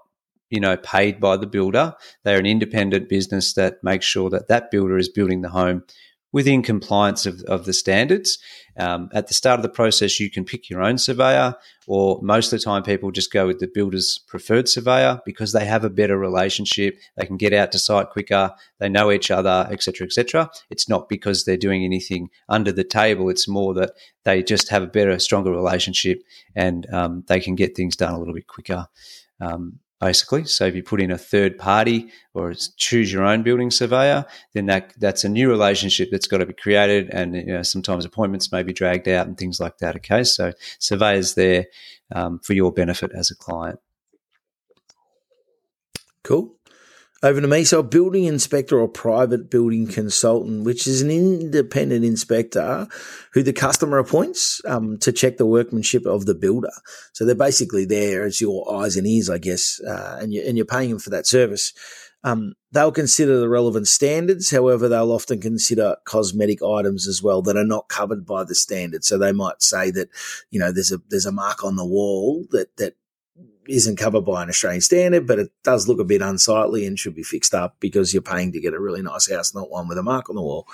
you 0.49 0.59
know 0.59 0.77
paid 0.77 1.19
by 1.19 1.35
the 1.35 1.45
builder 1.45 1.93
they're 2.23 2.39
an 2.39 2.45
independent 2.45 3.09
business 3.09 3.51
that 3.53 3.83
makes 3.83 4.05
sure 4.05 4.29
that 4.29 4.47
that 4.47 4.71
builder 4.71 4.97
is 4.97 5.09
building 5.09 5.41
the 5.41 5.49
home 5.49 5.83
within 6.31 6.61
compliance 6.61 7.25
of, 7.25 7.41
of 7.43 7.65
the 7.65 7.73
standards. 7.73 8.37
Um, 8.77 9.09
at 9.13 9.27
the 9.27 9.33
start 9.33 9.59
of 9.59 9.63
the 9.63 9.69
process, 9.69 10.19
you 10.19 10.29
can 10.29 10.45
pick 10.45 10.69
your 10.69 10.83
own 10.83 10.97
surveyor, 10.97 11.55
or 11.87 12.19
most 12.21 12.53
of 12.53 12.59
the 12.59 12.63
time, 12.63 12.83
people 12.83 13.11
just 13.11 13.31
go 13.31 13.47
with 13.47 13.59
the 13.59 13.67
builder's 13.73 14.19
preferred 14.27 14.69
surveyor 14.69 15.19
because 15.25 15.51
they 15.51 15.65
have 15.65 15.83
a 15.83 15.89
better 15.89 16.17
relationship. 16.17 16.97
They 17.15 17.25
can 17.25 17.37
get 17.37 17.53
out 17.53 17.71
to 17.71 17.79
site 17.79 18.09
quicker. 18.09 18.51
They 18.79 18.89
know 18.89 19.11
each 19.11 19.31
other, 19.31 19.67
etc., 19.71 20.05
etc. 20.05 20.51
It's 20.69 20.87
not 20.87 21.09
because 21.09 21.45
they're 21.45 21.57
doing 21.57 21.83
anything 21.83 22.29
under 22.49 22.71
the 22.71 22.83
table. 22.83 23.29
It's 23.29 23.47
more 23.47 23.73
that 23.75 23.93
they 24.25 24.43
just 24.43 24.69
have 24.69 24.83
a 24.83 24.87
better, 24.87 25.17
stronger 25.17 25.51
relationship, 25.51 26.21
and 26.55 26.85
um, 26.93 27.23
they 27.27 27.39
can 27.39 27.55
get 27.55 27.75
things 27.75 27.95
done 27.95 28.13
a 28.13 28.19
little 28.19 28.33
bit 28.33 28.47
quicker. 28.47 28.87
Um, 29.39 29.79
basically. 29.99 30.45
So 30.45 30.65
if 30.65 30.75
you 30.75 30.83
put 30.83 31.01
in 31.01 31.11
a 31.11 31.17
third 31.17 31.57
party 31.57 32.09
or 32.33 32.53
choose 32.77 33.11
your 33.11 33.23
own 33.23 33.43
building 33.43 33.71
surveyor, 33.71 34.25
then 34.53 34.65
that 34.67 34.93
that's 34.97 35.23
a 35.23 35.29
new 35.29 35.49
relationship 35.49 36.09
that's 36.11 36.27
got 36.27 36.37
to 36.37 36.45
be 36.45 36.53
created, 36.53 37.09
and 37.11 37.35
you 37.35 37.53
know, 37.53 37.63
sometimes 37.63 38.05
appointments 38.05 38.51
may 38.51 38.63
be 38.63 38.73
dragged 38.73 39.07
out 39.07 39.27
and 39.27 39.37
things 39.37 39.59
like 39.59 39.77
that. 39.79 39.95
Okay, 39.97 40.23
so 40.23 40.53
surveyors 40.79 41.35
there 41.35 41.65
um, 42.13 42.39
for 42.39 42.53
your 42.53 42.71
benefit 42.71 43.11
as 43.13 43.31
a 43.31 43.35
client. 43.35 43.79
Cool 46.23 46.56
over 47.23 47.41
to 47.41 47.47
me. 47.47 47.63
So, 47.63 47.79
a 47.79 47.83
building 47.83 48.25
inspector 48.25 48.79
or 48.79 48.87
private 48.87 49.49
building 49.49 49.87
consultant, 49.87 50.63
which 50.63 50.87
is 50.87 51.01
an 51.01 51.11
independent 51.11 52.05
inspector 52.05 52.87
who 53.33 53.43
the 53.43 53.53
customer 53.53 53.97
appoints 53.97 54.61
um, 54.65 54.97
to 54.99 55.11
check 55.11 55.37
the 55.37 55.45
workmanship 55.45 56.05
of 56.05 56.25
the 56.25 56.35
builder. 56.35 56.71
So, 57.13 57.25
they're 57.25 57.35
basically 57.35 57.85
there 57.85 58.25
as 58.25 58.41
your 58.41 58.71
eyes 58.73 58.97
and 58.97 59.07
ears, 59.07 59.29
I 59.29 59.37
guess, 59.37 59.79
uh, 59.81 60.19
and, 60.21 60.33
you, 60.33 60.43
and 60.45 60.57
you're 60.57 60.65
paying 60.65 60.89
them 60.89 60.99
for 60.99 61.09
that 61.11 61.27
service. 61.27 61.73
Um, 62.23 62.55
they'll 62.71 62.91
consider 62.91 63.39
the 63.39 63.47
relevant 63.47 63.87
standards. 63.87 64.51
However, 64.51 64.89
they'll 64.89 65.11
often 65.11 65.39
consider 65.39 65.95
cosmetic 66.03 66.61
items 66.63 67.07
as 67.07 67.21
well 67.21 67.41
that 67.43 67.55
are 67.55 67.63
not 67.63 67.89
covered 67.89 68.25
by 68.25 68.43
the 68.43 68.55
standard. 68.55 69.05
So 69.05 69.17
they 69.17 69.31
might 69.31 69.61
say 69.61 69.91
that, 69.91 70.09
you 70.49 70.59
know, 70.59 70.71
there's 70.71 70.91
a 70.91 70.99
there's 71.09 71.25
a 71.25 71.31
mark 71.31 71.63
on 71.63 71.75
the 71.75 71.85
wall 71.85 72.45
that 72.51 72.75
that 72.77 72.95
isn't 73.67 73.97
covered 73.97 74.21
by 74.25 74.43
an 74.43 74.49
Australian 74.49 74.81
standard, 74.81 75.27
but 75.27 75.39
it 75.39 75.51
does 75.63 75.87
look 75.87 75.99
a 75.99 76.05
bit 76.05 76.21
unsightly 76.21 76.85
and 76.85 76.97
should 76.97 77.15
be 77.15 77.23
fixed 77.23 77.53
up 77.53 77.75
because 77.79 78.13
you're 78.13 78.21
paying 78.21 78.51
to 78.51 78.59
get 78.59 78.73
a 78.73 78.79
really 78.79 79.01
nice 79.01 79.29
house, 79.29 79.53
not 79.53 79.69
one 79.69 79.87
with 79.87 79.97
a 79.97 80.03
mark 80.03 80.29
on 80.29 80.35
the 80.35 80.41
wall. 80.41 80.67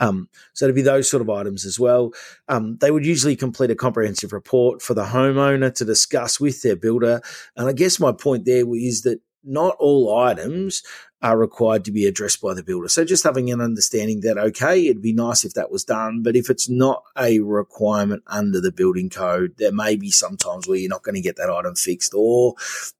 Um, 0.00 0.28
so 0.52 0.66
to 0.66 0.72
be 0.72 0.82
those 0.82 1.08
sort 1.10 1.20
of 1.20 1.30
items 1.30 1.64
as 1.64 1.78
well. 1.78 2.12
Um, 2.48 2.78
they 2.80 2.90
would 2.90 3.06
usually 3.06 3.36
complete 3.36 3.70
a 3.70 3.76
comprehensive 3.76 4.32
report 4.32 4.82
for 4.82 4.94
the 4.94 5.04
homeowner 5.04 5.74
to 5.74 5.84
discuss 5.84 6.40
with 6.40 6.62
their 6.62 6.76
builder. 6.76 7.20
And 7.56 7.68
I 7.68 7.72
guess 7.72 8.00
my 8.00 8.12
point 8.12 8.44
there 8.44 8.64
is 8.74 9.02
that 9.02 9.20
not 9.44 9.76
all 9.78 10.18
items 10.18 10.82
are 11.24 11.38
required 11.38 11.86
to 11.86 11.90
be 11.90 12.04
addressed 12.04 12.42
by 12.42 12.52
the 12.52 12.62
builder. 12.62 12.86
So 12.86 13.02
just 13.02 13.24
having 13.24 13.50
an 13.50 13.62
understanding 13.62 14.20
that, 14.20 14.36
okay, 14.36 14.84
it'd 14.84 15.00
be 15.00 15.14
nice 15.14 15.42
if 15.42 15.54
that 15.54 15.70
was 15.70 15.82
done, 15.82 16.22
but 16.22 16.36
if 16.36 16.50
it's 16.50 16.68
not 16.68 17.02
a 17.16 17.40
requirement 17.40 18.22
under 18.26 18.60
the 18.60 18.70
building 18.70 19.08
code, 19.08 19.54
there 19.56 19.72
may 19.72 19.96
be 19.96 20.10
some 20.10 20.36
times 20.36 20.68
where 20.68 20.76
you're 20.76 20.90
not 20.90 21.02
going 21.02 21.14
to 21.14 21.22
get 21.22 21.36
that 21.36 21.48
item 21.48 21.76
fixed 21.76 22.12
or, 22.14 22.56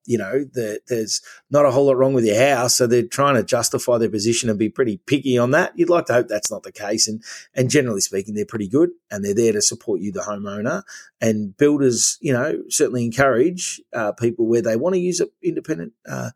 you 0.07 0.16
know, 0.16 0.43
the, 0.54 0.81
there's 0.88 1.21
not 1.50 1.66
a 1.66 1.71
whole 1.71 1.85
lot 1.85 1.99
wrong 1.99 2.14
with 2.14 2.25
your 2.25 2.43
house. 2.43 2.75
So 2.75 2.87
they're 2.87 3.02
trying 3.07 3.35
to 3.35 3.45
justify 3.45 3.99
their 3.99 4.09
position 4.09 4.49
and 4.49 4.59
be 4.59 4.71
pretty 4.71 4.97
picky 5.07 5.37
on 5.37 5.50
that. 5.50 5.73
You'd 5.76 5.90
like 5.90 6.07
to 6.07 6.14
hope 6.14 6.28
that's 6.28 6.50
not 6.50 6.62
the 6.62 6.73
case. 6.73 7.07
And, 7.07 7.23
and 7.52 7.69
generally 7.69 8.00
speaking, 8.00 8.33
they're 8.33 8.47
pretty 8.47 8.69
good 8.69 8.88
and 9.11 9.23
they're 9.23 9.35
there 9.35 9.52
to 9.52 9.61
support 9.61 10.00
you, 10.00 10.12
the 10.12 10.21
homeowner 10.21 10.83
and 11.21 11.54
builders, 11.59 12.19
you 12.23 12.33
know, 12.33 12.62
certainly 12.71 13.04
encourage 13.04 13.83
uh, 13.93 14.12
people 14.12 14.47
where 14.47 14.62
they 14.62 14.76
want 14.76 14.95
to 14.95 15.00
use 15.00 15.21
an 15.21 15.28
independent, 15.43 15.93
uh, 16.09 16.31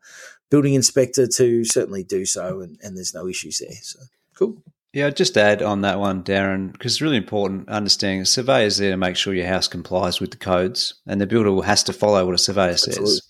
building 0.49 0.73
inspector 0.73 1.27
to 1.27 1.63
certainly 1.63 2.03
do 2.03 2.25
so, 2.25 2.61
and, 2.61 2.77
and 2.81 2.97
there's 2.97 3.13
no 3.13 3.27
issues 3.27 3.59
there. 3.59 3.77
So 3.81 3.99
cool. 4.35 4.63
Yeah, 4.93 5.07
I'd 5.07 5.17
just 5.17 5.37
add 5.37 5.61
on 5.61 5.81
that 5.81 5.99
one, 5.99 6.23
Darren, 6.23 6.71
because 6.71 6.93
it's 6.93 7.01
really 7.01 7.17
important 7.17 7.69
understanding 7.69 8.21
a 8.21 8.25
surveyor 8.25 8.65
is 8.65 8.77
there 8.77 8.89
to 8.89 8.97
make 8.97 9.15
sure 9.15 9.35
your 9.35 9.45
house 9.45 9.67
complies 9.67 10.19
with 10.19 10.31
the 10.31 10.37
codes, 10.37 10.95
and 11.05 11.21
the 11.21 11.27
builder 11.27 11.63
has 11.65 11.83
to 11.83 11.93
follow 11.93 12.25
what 12.25 12.35
a 12.35 12.39
surveyor 12.39 12.71
Absolutely. 12.71 13.05
says. 13.05 13.21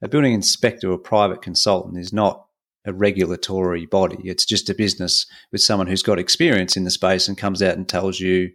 A 0.00 0.08
building 0.08 0.32
inspector 0.32 0.90
or 0.90 0.96
private 0.96 1.42
consultant 1.42 1.98
is 1.98 2.12
not 2.12 2.46
a 2.86 2.92
regulatory 2.92 3.84
body. 3.84 4.18
It's 4.24 4.46
just 4.46 4.70
a 4.70 4.74
business 4.74 5.26
with 5.52 5.60
someone 5.60 5.88
who's 5.88 6.02
got 6.02 6.18
experience 6.18 6.76
in 6.76 6.84
the 6.84 6.90
space 6.90 7.28
and 7.28 7.36
comes 7.36 7.62
out 7.62 7.76
and 7.76 7.86
tells 7.86 8.18
you, 8.18 8.50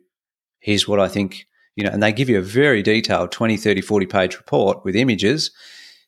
here's 0.60 0.88
what 0.88 1.00
I 1.00 1.10
think, 1.10 1.46
you 1.76 1.84
know, 1.84 1.92
and 1.92 2.02
they 2.02 2.12
give 2.12 2.30
you 2.30 2.40
a 2.40 2.42
very 2.42 2.82
detailed 2.82 3.32
20, 3.32 3.58
30, 3.58 3.82
40 3.82 4.06
page 4.08 4.38
report 4.38 4.84
with 4.84 4.96
images 4.96 5.52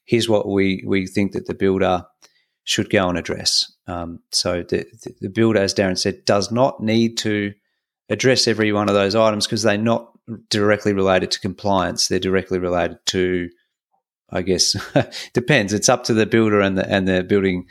here's 0.06 0.30
what 0.30 0.48
we 0.48 0.84
we 0.86 1.08
think 1.08 1.34
that 1.34 1.48
the 1.48 1.54
builder 1.54 2.06
should 2.64 2.90
go 2.90 3.10
and 3.10 3.18
address. 3.18 3.72
Um, 3.88 4.20
so 4.32 4.64
the, 4.64 4.86
the 5.22 5.30
builder, 5.30 5.60
as 5.60 5.74
Darren 5.74 5.98
said, 5.98 6.26
does 6.26 6.52
not 6.52 6.82
need 6.82 7.18
to 7.20 7.54
address 8.10 8.48
every 8.48 8.72
one 8.72 8.90
of 8.90 8.96
those 8.96 9.16
items 9.16 9.46
because 9.46 9.62
they're 9.64 9.78
not 9.78 10.12
directly 10.50 10.94
related 10.94 11.32
to 11.32 11.40
compliance. 11.40 12.08
They're 12.08 12.20
directly 12.20 12.58
related 12.58 12.98
to, 13.08 13.50
I 14.32 14.42
guess, 14.42 14.76
depends. 15.34 15.74
It's 15.74 15.90
up 15.90 16.04
to 16.06 16.14
the 16.14 16.26
builder 16.26 16.62
and 16.62 16.78
the 16.78 16.90
and 16.90 17.08
the 17.08 17.24
building 17.24 17.68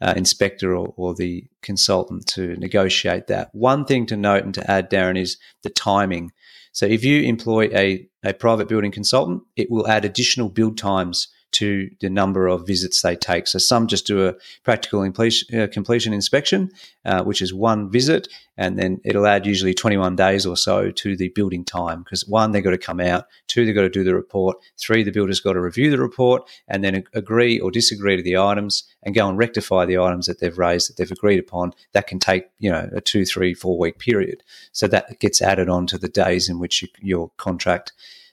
uh, 0.00 0.14
inspector 0.16 0.74
or, 0.74 0.94
or 0.96 1.14
the 1.14 1.44
consultant 1.62 2.26
to 2.28 2.56
negotiate 2.56 3.26
that. 3.26 3.54
One 3.54 3.84
thing 3.84 4.06
to 4.06 4.16
note 4.16 4.44
and 4.44 4.54
to 4.54 4.70
add, 4.70 4.90
Darren, 4.90 5.18
is 5.18 5.36
the 5.62 5.70
timing. 5.70 6.32
So 6.72 6.86
if 6.86 7.04
you 7.04 7.22
employ 7.22 7.68
a, 7.74 8.08
a 8.22 8.32
private 8.32 8.68
building 8.68 8.92
consultant, 8.92 9.42
it 9.56 9.70
will 9.70 9.88
add 9.88 10.04
additional 10.04 10.48
build 10.48 10.78
times 10.78 11.28
to 11.52 11.90
the 12.00 12.10
number 12.10 12.46
of 12.46 12.66
visits 12.66 13.02
they 13.02 13.16
take. 13.16 13.46
So 13.46 13.58
some 13.58 13.86
just 13.86 14.06
do 14.06 14.26
a 14.26 14.34
practical 14.64 15.02
completion, 15.02 15.60
uh, 15.60 15.66
completion 15.66 16.12
inspection, 16.12 16.70
uh, 17.04 17.22
which 17.24 17.40
is 17.40 17.54
one 17.54 17.90
visit, 17.90 18.28
and 18.56 18.78
then 18.78 19.00
it'll 19.04 19.26
add 19.26 19.46
usually 19.46 19.72
21 19.72 20.16
days 20.16 20.44
or 20.44 20.56
so 20.56 20.90
to 20.90 21.16
the 21.16 21.28
building 21.30 21.64
time 21.64 22.02
because 22.02 22.26
one, 22.26 22.52
they've 22.52 22.64
got 22.64 22.70
to 22.70 22.78
come 22.78 23.00
out, 23.00 23.26
two, 23.46 23.64
they've 23.64 23.74
got 23.74 23.82
to 23.82 23.88
do 23.88 24.04
the 24.04 24.14
report, 24.14 24.58
three, 24.76 25.02
the 25.02 25.10
builder's 25.10 25.40
got 25.40 25.54
to 25.54 25.60
review 25.60 25.90
the 25.90 25.98
report 25.98 26.48
and 26.66 26.84
then 26.84 27.04
agree 27.14 27.58
or 27.60 27.70
disagree 27.70 28.16
to 28.16 28.22
the 28.22 28.36
items 28.36 28.84
and 29.02 29.14
go 29.14 29.28
and 29.28 29.38
rectify 29.38 29.86
the 29.86 29.98
items 29.98 30.26
that 30.26 30.40
they've 30.40 30.58
raised 30.58 30.90
that 30.90 30.96
they've 30.96 31.10
agreed 31.12 31.38
upon. 31.38 31.72
That 31.92 32.06
can 32.06 32.18
take, 32.18 32.46
you 32.58 32.70
know, 32.70 32.90
a 32.92 33.00
two, 33.00 33.24
three, 33.24 33.54
four 33.54 33.78
week 33.78 33.98
period. 33.98 34.42
So 34.72 34.86
that 34.88 35.18
gets 35.20 35.40
added 35.40 35.68
on 35.68 35.86
to 35.88 35.98
the 35.98 36.08
days 36.08 36.48
in 36.48 36.58
which 36.58 36.82
you, 36.82 36.88
your 37.00 37.30
contract 37.36 37.92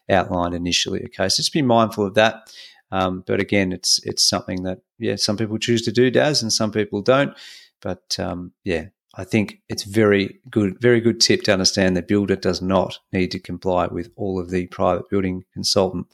outlined 0.10 0.54
initially. 0.54 1.04
Okay, 1.06 1.30
so 1.30 1.38
just 1.38 1.54
be 1.54 1.62
mindful 1.62 2.06
of 2.06 2.14
that. 2.16 2.54
Um, 2.92 3.24
but 3.26 3.40
again, 3.40 3.72
it's 3.72 4.00
it's 4.04 4.28
something 4.28 4.64
that 4.64 4.80
yeah, 5.00 5.16
some 5.16 5.38
people 5.38 5.58
choose 5.58 5.82
to 5.84 5.92
do, 5.92 6.12
Daz, 6.12 6.42
and 6.42 6.54
some 6.54 6.72
people 6.72 7.02
don't. 7.02 7.36
But 7.82 8.18
um, 8.20 8.54
yeah, 8.64 8.88
I 9.16 9.24
think 9.24 9.62
it's 9.70 9.84
very 9.84 10.40
good, 10.50 10.80
very 10.82 11.00
good 11.00 11.22
tip 11.22 11.44
to 11.44 11.54
understand 11.54 11.96
that 11.96 12.08
builder 12.08 12.36
does 12.36 12.62
not 12.62 13.00
need 13.14 13.32
to 13.32 13.40
comply 13.40 13.88
with 13.88 14.12
all 14.16 14.40
of 14.40 14.50
the 14.50 14.68
private 14.68 15.10
building 15.10 15.44
consultant 15.54 16.08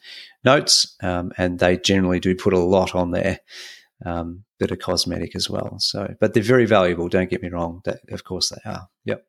notes, 0.43 0.95
um, 1.01 1.31
and 1.37 1.59
they 1.59 1.77
generally 1.77 2.19
do 2.19 2.35
put 2.35 2.53
a 2.53 2.59
lot 2.59 2.95
on 2.95 3.11
there 3.11 3.39
um, 4.05 4.43
that 4.59 4.71
are 4.71 4.77
cosmetic 4.77 5.35
as 5.35 5.49
well. 5.49 5.77
So, 5.79 6.15
but 6.19 6.33
they're 6.33 6.43
very 6.43 6.65
valuable. 6.65 7.09
Don't 7.09 7.29
get 7.29 7.41
me 7.41 7.49
wrong. 7.49 7.81
That, 7.85 7.99
of 8.11 8.23
course 8.23 8.49
they 8.49 8.69
are. 8.69 8.87
Yep. 9.05 9.25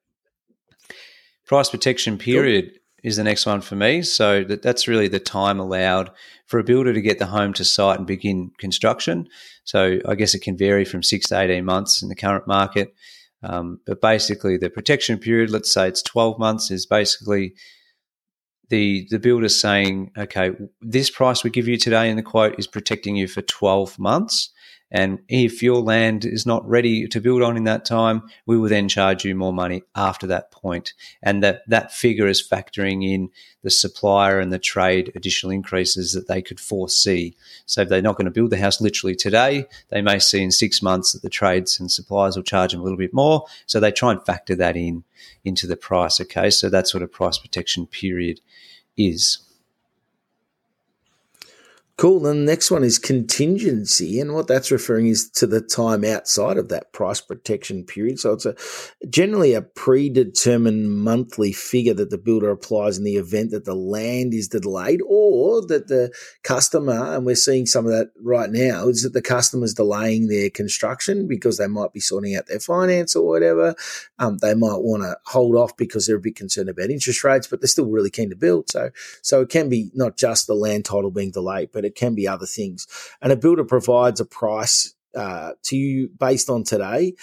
Price 1.46 1.70
protection 1.70 2.18
period 2.18 2.78
is 3.02 3.16
the 3.16 3.24
next 3.24 3.46
one 3.46 3.60
for 3.60 3.74
me. 3.74 4.02
So 4.02 4.44
that, 4.44 4.62
that's 4.62 4.86
really 4.86 5.08
the 5.08 5.20
time 5.20 5.58
allowed 5.58 6.10
for 6.46 6.58
a 6.58 6.64
builder 6.64 6.92
to 6.92 7.00
get 7.00 7.18
the 7.18 7.26
home 7.26 7.52
to 7.54 7.64
site 7.64 7.98
and 7.98 8.06
begin 8.06 8.52
construction. 8.58 9.28
So 9.64 9.98
I 10.06 10.14
guess 10.14 10.34
it 10.34 10.42
can 10.42 10.56
vary 10.56 10.84
from 10.84 11.02
six 11.02 11.28
to 11.28 11.40
18 11.40 11.64
months 11.64 12.02
in 12.02 12.08
the 12.08 12.14
current 12.14 12.46
market. 12.46 12.94
Um, 13.42 13.80
but 13.86 14.00
basically, 14.00 14.56
the 14.56 14.70
protection 14.70 15.18
period, 15.18 15.50
let's 15.50 15.72
say 15.72 15.88
it's 15.88 16.02
12 16.02 16.38
months, 16.38 16.70
is 16.70 16.86
basically 16.86 17.54
the 18.68 19.06
the 19.10 19.18
builder's 19.18 19.60
saying, 19.60 20.12
okay, 20.16 20.52
this 20.80 21.10
price 21.10 21.42
we 21.42 21.50
give 21.50 21.66
you 21.66 21.76
today 21.76 22.08
in 22.08 22.16
the 22.16 22.22
quote 22.22 22.54
is 22.58 22.68
protecting 22.68 23.16
you 23.16 23.26
for 23.26 23.42
12 23.42 23.98
months. 23.98 24.51
And 24.92 25.20
if 25.28 25.62
your 25.62 25.80
land 25.80 26.26
is 26.26 26.44
not 26.44 26.68
ready 26.68 27.08
to 27.08 27.20
build 27.20 27.42
on 27.42 27.56
in 27.56 27.64
that 27.64 27.86
time, 27.86 28.22
we 28.44 28.58
will 28.58 28.68
then 28.68 28.90
charge 28.90 29.24
you 29.24 29.34
more 29.34 29.52
money 29.52 29.82
after 29.96 30.26
that 30.26 30.52
point. 30.52 30.92
And 31.22 31.42
that, 31.42 31.62
that 31.66 31.92
figure 31.92 32.26
is 32.26 32.46
factoring 32.46 33.02
in 33.02 33.30
the 33.62 33.70
supplier 33.70 34.38
and 34.38 34.52
the 34.52 34.58
trade 34.58 35.10
additional 35.14 35.50
increases 35.50 36.12
that 36.12 36.28
they 36.28 36.42
could 36.42 36.60
foresee. 36.60 37.34
So 37.64 37.80
if 37.80 37.88
they're 37.88 38.02
not 38.02 38.16
going 38.16 38.26
to 38.26 38.30
build 38.30 38.50
the 38.50 38.58
house 38.58 38.82
literally 38.82 39.16
today, 39.16 39.66
they 39.88 40.02
may 40.02 40.18
see 40.18 40.42
in 40.42 40.50
six 40.50 40.82
months 40.82 41.12
that 41.12 41.22
the 41.22 41.30
trades 41.30 41.80
and 41.80 41.90
suppliers 41.90 42.36
will 42.36 42.42
charge 42.42 42.72
them 42.72 42.80
a 42.80 42.84
little 42.84 42.98
bit 42.98 43.14
more. 43.14 43.46
So 43.64 43.80
they 43.80 43.92
try 43.92 44.12
and 44.12 44.24
factor 44.24 44.54
that 44.56 44.76
in 44.76 45.04
into 45.42 45.66
the 45.66 45.76
price. 45.76 46.20
Okay. 46.20 46.50
So 46.50 46.68
that's 46.68 46.92
what 46.92 47.02
a 47.02 47.08
price 47.08 47.38
protection 47.38 47.86
period 47.86 48.40
is. 48.96 49.38
Cool. 52.02 52.18
Then 52.18 52.44
the 52.44 52.50
next 52.50 52.68
one 52.68 52.82
is 52.82 52.98
contingency, 52.98 54.18
and 54.18 54.34
what 54.34 54.48
that's 54.48 54.72
referring 54.72 55.06
is 55.06 55.30
to 55.34 55.46
the 55.46 55.60
time 55.60 56.04
outside 56.04 56.58
of 56.58 56.68
that 56.68 56.92
price 56.92 57.20
protection 57.20 57.84
period. 57.84 58.18
So 58.18 58.32
it's 58.32 58.44
a 58.44 58.56
generally 59.08 59.54
a 59.54 59.62
predetermined 59.62 60.90
monthly 60.90 61.52
figure 61.52 61.94
that 61.94 62.10
the 62.10 62.18
builder 62.18 62.50
applies 62.50 62.98
in 62.98 63.04
the 63.04 63.18
event 63.18 63.52
that 63.52 63.66
the 63.66 63.76
land 63.76 64.34
is 64.34 64.48
delayed 64.48 64.98
or 65.06 65.64
that 65.68 65.86
the 65.86 66.12
customer, 66.42 67.14
and 67.14 67.24
we're 67.24 67.36
seeing 67.36 67.66
some 67.66 67.86
of 67.86 67.92
that 67.92 68.10
right 68.20 68.50
now, 68.50 68.88
is 68.88 69.04
that 69.04 69.12
the 69.12 69.22
customer's 69.22 69.72
delaying 69.72 70.26
their 70.26 70.50
construction 70.50 71.28
because 71.28 71.56
they 71.56 71.68
might 71.68 71.92
be 71.92 72.00
sorting 72.00 72.34
out 72.34 72.48
their 72.48 72.58
finance 72.58 73.14
or 73.14 73.28
whatever. 73.28 73.76
Um, 74.18 74.38
they 74.38 74.54
might 74.54 74.80
want 74.80 75.04
to 75.04 75.16
hold 75.26 75.54
off 75.54 75.76
because 75.76 76.08
they're 76.08 76.16
a 76.16 76.20
bit 76.20 76.34
concerned 76.34 76.68
about 76.68 76.90
interest 76.90 77.22
rates, 77.22 77.46
but 77.46 77.60
they're 77.60 77.68
still 77.68 77.86
really 77.86 78.10
keen 78.10 78.30
to 78.30 78.34
build. 78.34 78.72
So, 78.72 78.90
so 79.22 79.42
it 79.42 79.50
can 79.50 79.68
be 79.68 79.92
not 79.94 80.16
just 80.16 80.48
the 80.48 80.54
land 80.54 80.84
title 80.84 81.12
being 81.12 81.30
delayed, 81.30 81.70
but 81.72 81.84
it 81.84 81.91
can 81.94 82.14
be 82.14 82.28
other 82.28 82.46
things. 82.46 82.86
And 83.20 83.32
a 83.32 83.36
builder 83.36 83.64
provides 83.64 84.20
a 84.20 84.24
price 84.24 84.94
uh, 85.14 85.52
to 85.64 85.76
you 85.76 86.08
based 86.18 86.48
on 86.48 86.64
today 86.64 87.14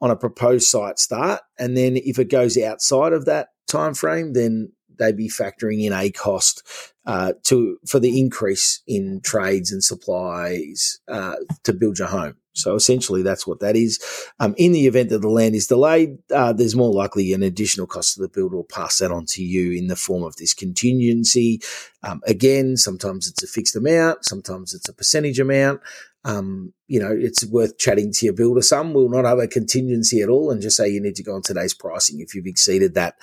on 0.00 0.10
a 0.10 0.16
proposed 0.16 0.68
site 0.68 0.98
start, 0.98 1.40
and 1.58 1.76
then 1.76 1.96
if 1.96 2.18
it 2.18 2.28
goes 2.28 2.58
outside 2.58 3.12
of 3.12 3.24
that 3.24 3.48
time 3.66 3.94
frame, 3.94 4.34
then 4.34 4.72
they'd 4.98 5.16
be 5.16 5.28
factoring 5.28 5.82
in 5.82 5.92
a 5.92 6.10
cost 6.10 6.62
uh, 7.06 7.32
to 7.44 7.78
for 7.86 7.98
the 7.98 8.18
increase 8.18 8.82
in 8.86 9.20
trades 9.22 9.72
and 9.72 9.82
supplies 9.82 11.00
uh, 11.08 11.36
to 11.64 11.72
build 11.72 11.98
your 11.98 12.08
home. 12.08 12.36
So 12.56 12.74
essentially, 12.74 13.22
that's 13.22 13.46
what 13.46 13.60
that 13.60 13.76
is. 13.76 14.00
Um, 14.40 14.54
in 14.56 14.72
the 14.72 14.86
event 14.86 15.10
that 15.10 15.20
the 15.20 15.28
land 15.28 15.54
is 15.54 15.66
delayed, 15.66 16.18
uh, 16.32 16.52
there's 16.52 16.74
more 16.74 16.92
likely 16.92 17.32
an 17.32 17.42
additional 17.42 17.86
cost 17.86 18.14
to 18.14 18.22
the 18.22 18.28
builder 18.28 18.56
will 18.56 18.64
pass 18.64 18.98
that 18.98 19.10
on 19.10 19.26
to 19.26 19.42
you 19.42 19.72
in 19.72 19.88
the 19.88 19.96
form 19.96 20.22
of 20.22 20.36
this 20.36 20.54
contingency. 20.54 21.60
Um, 22.02 22.22
again, 22.26 22.76
sometimes 22.76 23.28
it's 23.28 23.42
a 23.42 23.46
fixed 23.46 23.76
amount, 23.76 24.24
sometimes 24.24 24.74
it's 24.74 24.88
a 24.88 24.94
percentage 24.94 25.38
amount. 25.38 25.80
Um, 26.24 26.72
you 26.88 26.98
know, 26.98 27.16
it's 27.16 27.46
worth 27.46 27.78
chatting 27.78 28.12
to 28.12 28.26
your 28.26 28.34
builder. 28.34 28.60
Some 28.60 28.92
will 28.92 29.08
not 29.08 29.24
have 29.24 29.38
a 29.38 29.46
contingency 29.46 30.22
at 30.22 30.28
all 30.28 30.50
and 30.50 30.60
just 30.60 30.76
say 30.76 30.88
you 30.88 31.00
need 31.00 31.14
to 31.16 31.22
go 31.22 31.36
on 31.36 31.42
today's 31.42 31.72
pricing 31.72 32.18
if 32.18 32.34
you've 32.34 32.46
exceeded 32.46 32.94
that 32.94 33.14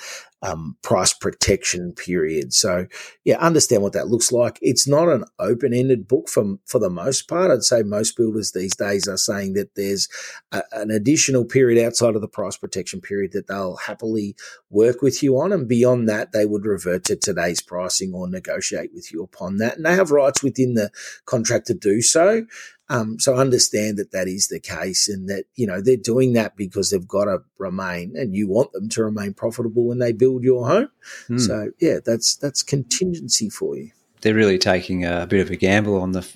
um, 0.42 0.78
price 0.84 1.12
protection 1.12 1.92
period. 1.92 2.54
So, 2.54 2.88
yeah, 3.26 3.40
understand 3.40 3.84
what 3.84 3.92
that 3.92 4.08
looks 4.08 4.32
like. 4.32 4.58
It's 4.62 4.88
not 4.88 5.10
an 5.10 5.26
open 5.38 5.74
ended 5.74 6.08
book 6.08 6.30
for, 6.30 6.56
for 6.66 6.80
the 6.80 6.90
most 6.90 7.28
part. 7.28 7.52
I'd 7.52 7.64
say 7.64 7.84
most 7.84 8.16
builders 8.16 8.54
these 8.54 8.76
days 8.76 9.08
are 9.10 9.18
saying 9.24 9.54
that 9.54 9.76
there's 9.76 10.08
a, 10.52 10.64
an 10.74 10.92
additional 10.92 11.46
period 11.46 11.84
outside 11.84 12.16
of 12.16 12.22
the 12.22 12.28
price 12.28 12.58
protection 12.58 13.02
period 13.02 13.32
that 13.34 13.48
they'll 13.48 13.78
happily 13.78 14.36
work 14.70 15.02
with 15.02 15.24
you 15.24 15.40
on. 15.40 15.52
And 15.52 15.68
beyond 15.68 16.10
that, 16.10 16.32
they 16.32 16.46
would 16.46 16.66
revert 16.66 17.06
to 17.06 17.16
today's 17.16 17.62
pricing 17.62 18.14
or 18.14 18.28
negotiate 18.28 18.92
with 18.94 19.12
you 19.12 19.24
upon 19.24 19.58
that. 19.58 19.78
And 19.78 19.86
they 19.86 19.96
have 19.96 20.12
rights 20.12 20.44
within 20.44 20.74
the 20.74 20.92
contract 21.26 21.68
to 21.68 21.74
do 21.74 22.02
so. 22.02 22.46
Um, 22.90 23.18
so 23.18 23.36
understand 23.36 23.98
that 23.98 24.12
that 24.12 24.28
is 24.28 24.50
the 24.50 24.60
case 24.60 25.08
and 25.08 25.30
that, 25.30 25.46
you 25.56 25.66
know, 25.66 25.82
they're 25.82 25.96
doing 25.96 26.34
that 26.34 26.58
because 26.58 26.90
they've 26.92 27.08
got 27.08 27.26
to 27.26 27.40
remain 27.58 28.14
and 28.16 28.36
you 28.36 28.48
want 28.48 28.74
them 28.74 28.90
to 28.90 29.04
remain 29.04 29.34
profitable 29.34 29.88
when 29.88 30.00
they 30.00 30.12
build 30.12 30.44
your 30.44 30.68
home. 30.68 30.90
Mm. 31.30 31.40
So 31.40 31.72
yeah, 31.80 32.00
that's, 32.06 32.36
that's 32.36 32.62
contingency 32.62 33.50
for 33.50 33.78
you. 33.78 33.92
They're 34.22 34.36
really 34.36 34.60
taking 34.60 35.06
a 35.06 35.26
bit 35.26 35.42
of 35.42 35.50
a 35.50 35.56
gamble 35.56 36.00
on 36.00 36.12
the, 36.12 36.28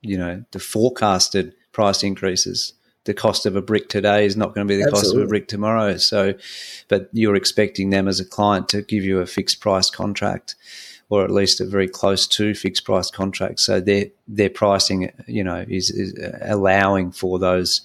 you 0.00 0.18
know, 0.18 0.44
the 0.50 0.58
forecasted 0.58 1.54
price 1.72 2.02
increases. 2.02 2.74
The 3.04 3.14
cost 3.14 3.46
of 3.46 3.56
a 3.56 3.62
brick 3.62 3.88
today 3.88 4.24
is 4.24 4.36
not 4.36 4.54
going 4.54 4.66
to 4.66 4.72
be 4.72 4.76
the 4.76 4.84
Absolutely. 4.84 5.08
cost 5.08 5.16
of 5.16 5.22
a 5.22 5.26
brick 5.26 5.48
tomorrow. 5.48 5.96
So, 5.96 6.34
but 6.88 7.08
you're 7.12 7.34
expecting 7.34 7.90
them 7.90 8.06
as 8.06 8.20
a 8.20 8.24
client 8.24 8.68
to 8.70 8.82
give 8.82 9.02
you 9.02 9.18
a 9.18 9.26
fixed 9.26 9.60
price 9.60 9.90
contract 9.90 10.54
or 11.12 11.22
at 11.24 11.30
least 11.30 11.60
a 11.60 11.66
very 11.66 11.88
close 11.88 12.26
to 12.26 12.54
fixed 12.54 12.86
price 12.86 13.10
contract. 13.10 13.60
So 13.60 13.80
their 13.80 14.06
their 14.26 14.48
pricing, 14.48 15.12
you 15.26 15.44
know, 15.44 15.62
is, 15.68 15.90
is 15.90 16.14
allowing 16.40 17.12
for 17.12 17.38
those 17.38 17.82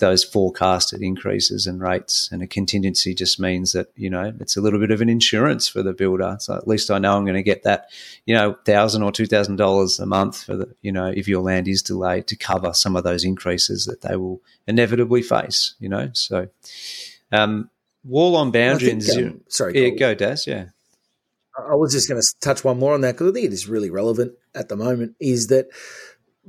those 0.00 0.24
forecasted 0.24 1.00
increases 1.00 1.66
and 1.66 1.80
rates. 1.80 2.28
And 2.32 2.42
a 2.42 2.46
contingency 2.46 3.14
just 3.14 3.38
means 3.38 3.72
that, 3.72 3.92
you 3.94 4.10
know, 4.10 4.32
it's 4.40 4.56
a 4.56 4.60
little 4.60 4.80
bit 4.80 4.90
of 4.90 5.00
an 5.00 5.08
insurance 5.08 5.68
for 5.68 5.82
the 5.82 5.92
builder. 5.92 6.36
So 6.40 6.54
at 6.56 6.66
least 6.66 6.90
I 6.90 6.98
know 6.98 7.16
I'm 7.16 7.24
going 7.24 7.36
to 7.36 7.42
get 7.42 7.62
that, 7.62 7.90
you 8.26 8.34
know, 8.34 8.56
thousand 8.64 9.04
or 9.04 9.12
two 9.12 9.26
thousand 9.26 9.56
dollars 9.56 10.00
a 10.00 10.06
month 10.06 10.42
for 10.42 10.56
the, 10.56 10.74
you 10.82 10.90
know, 10.90 11.06
if 11.06 11.28
your 11.28 11.42
land 11.42 11.68
is 11.68 11.82
delayed 11.82 12.26
to 12.26 12.36
cover 12.36 12.74
some 12.74 12.96
of 12.96 13.04
those 13.04 13.24
increases 13.24 13.86
that 13.86 14.02
they 14.02 14.16
will 14.16 14.42
inevitably 14.66 15.22
face, 15.22 15.74
you 15.78 15.88
know. 15.88 16.10
So 16.14 16.48
um 17.30 17.70
wall 18.04 18.34
on 18.36 18.50
boundary 18.50 18.88
think, 18.90 19.08
and 19.08 19.32
um, 19.32 19.40
sorry, 19.48 19.80
yeah, 19.80 19.90
go 19.90 20.14
Daz, 20.14 20.46
yeah. 20.46 20.66
I 21.58 21.74
was 21.74 21.92
just 21.92 22.08
going 22.08 22.20
to 22.20 22.26
touch 22.40 22.64
one 22.64 22.78
more 22.78 22.94
on 22.94 23.02
that 23.02 23.12
because 23.12 23.30
I 23.30 23.34
think 23.34 23.46
it 23.46 23.52
is 23.52 23.68
really 23.68 23.90
relevant 23.90 24.32
at 24.54 24.68
the 24.68 24.76
moment. 24.76 25.16
Is 25.20 25.48
that 25.48 25.68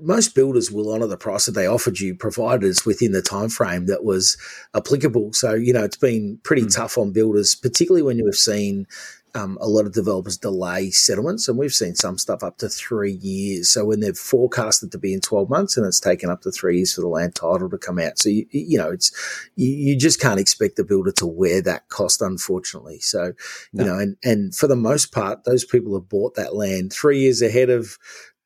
most 0.02 0.36
builders 0.36 0.72
will 0.72 0.94
honour 0.94 1.08
the 1.08 1.18
price 1.18 1.46
that 1.46 1.54
they 1.54 1.68
offered 1.68 2.00
you, 2.00 2.16
provided 2.16 2.68
it's 2.68 2.86
within 2.86 3.12
the 3.12 3.22
time 3.22 3.50
frame 3.50 3.86
that 3.86 4.04
was 4.04 4.38
applicable. 4.76 5.34
So 5.34 5.54
you 5.54 5.74
know 5.74 5.84
it's 5.84 5.98
been 5.98 6.40
pretty 6.44 6.64
mm. 6.64 6.76
tough 6.76 6.98
on 6.98 7.12
builders, 7.12 7.56
particularly 7.56 8.02
when 8.02 8.18
you've 8.18 8.36
seen 8.36 8.88
um, 9.34 9.58
a 9.62 9.68
lot 9.68 9.86
of 9.86 9.94
developers 9.94 10.38
delay 10.38 10.92
settlements, 10.92 11.48
and 11.48 11.58
we've 11.58 11.74
seen 11.74 11.96
some 11.96 12.18
stuff 12.18 12.44
up 12.44 12.58
to 12.58 12.68
three 12.68 13.14
years. 13.14 13.70
So 13.70 13.86
when 13.86 14.02
they've 14.02 14.18
forecasted 14.18 14.92
to 14.92 14.98
be 14.98 15.14
in 15.14 15.22
12 15.22 15.50
months, 15.50 15.78
and 15.78 15.86
it's 15.86 16.00
taken 16.00 16.30
up 16.30 16.42
to 16.42 16.52
three 16.52 16.78
years 16.78 16.94
for 16.94 17.02
the 17.02 17.08
land 17.08 17.36
title 17.36 17.70
to 17.70 17.78
come 17.78 18.00
out. 18.00 18.20
So 18.20 18.30
you, 18.30 18.46
you 18.52 18.78
know, 18.78 18.92
it's 18.92 19.12
you, 19.56 19.70
you, 19.70 19.98
just 19.98 20.20
can't 20.20 20.40
expect 20.40 20.76
the 20.76 20.84
builder 20.84 21.12
to 21.14 21.26
wear 21.26 21.62
that 21.62 21.88
cost, 21.90 22.22
unfortunately. 22.22 23.00
So 23.00 23.34
no. 23.72 23.84
you 23.84 23.90
know, 23.90 24.00
and 24.00 24.18
and 24.24 24.56
for 24.56 24.68
the 24.68 24.76
most 24.76 25.12
part, 25.12 25.46
those 25.46 25.64
people 25.64 25.94
have 25.94 26.10
bought 26.10 26.36
that 26.36 26.56
land 26.56 26.92
three 26.92 27.20
years 27.20 27.42
ahead 27.42 27.70
of 27.70 27.98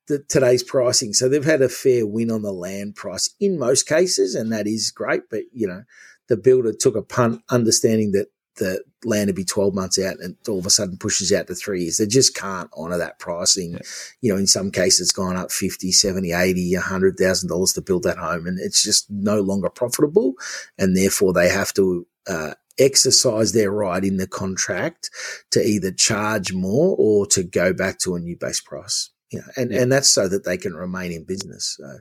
the, 0.07 0.19
today's 0.19 0.63
pricing. 0.63 1.13
So 1.13 1.27
they've 1.27 1.43
had 1.43 1.61
a 1.61 1.69
fair 1.69 2.05
win 2.05 2.31
on 2.31 2.41
the 2.41 2.51
land 2.51 2.95
price 2.95 3.29
in 3.39 3.59
most 3.59 3.87
cases, 3.87 4.35
and 4.35 4.51
that 4.51 4.67
is 4.67 4.91
great. 4.91 5.23
But 5.29 5.43
you 5.51 5.67
know, 5.67 5.83
the 6.27 6.37
builder 6.37 6.73
took 6.73 6.95
a 6.95 7.01
punt, 7.01 7.41
understanding 7.49 8.11
that 8.11 8.27
the 8.57 8.83
land 9.03 9.27
would 9.27 9.35
be 9.35 9.43
12 9.43 9.73
months 9.73 9.99
out 9.99 10.17
and 10.19 10.37
all 10.47 10.59
of 10.59 10.65
a 10.65 10.69
sudden 10.69 10.97
pushes 10.97 11.31
out 11.31 11.47
to 11.47 11.55
three 11.55 11.83
years. 11.83 11.97
They 11.97 12.07
just 12.07 12.35
can't 12.35 12.69
honor 12.75 12.97
that 12.97 13.19
pricing. 13.19 13.73
Yeah. 13.73 13.79
You 14.21 14.33
know, 14.33 14.39
in 14.39 14.47
some 14.47 14.71
cases 14.71 15.01
it's 15.01 15.11
gone 15.11 15.35
up 15.35 15.51
50, 15.51 15.91
70, 15.91 16.31
80, 16.31 16.73
$100,000 16.75 17.73
to 17.73 17.81
build 17.81 18.03
that 18.03 18.17
home 18.17 18.47
and 18.47 18.59
it's 18.59 18.83
just 18.83 19.09
no 19.11 19.41
longer 19.41 19.69
profitable. 19.69 20.33
And 20.77 20.95
therefore 20.95 21.33
they 21.33 21.49
have 21.49 21.73
to, 21.73 22.07
uh, 22.27 22.53
exercise 22.77 23.53
their 23.53 23.71
right 23.71 24.03
in 24.03 24.17
the 24.17 24.27
contract 24.27 25.09
to 25.51 25.65
either 25.65 25.91
charge 25.91 26.51
more 26.51 26.95
or 26.99 27.25
to 27.25 27.43
go 27.43 27.71
back 27.71 27.99
to 27.99 28.15
a 28.15 28.19
new 28.19 28.35
base 28.35 28.59
price. 28.59 29.11
You 29.31 29.39
know, 29.39 29.45
and, 29.57 29.71
yeah. 29.71 29.81
and 29.81 29.91
that's 29.91 30.09
so 30.09 30.27
that 30.27 30.45
they 30.45 30.57
can 30.57 30.73
remain 30.73 31.11
in 31.11 31.23
business. 31.23 31.75
So. 31.77 31.99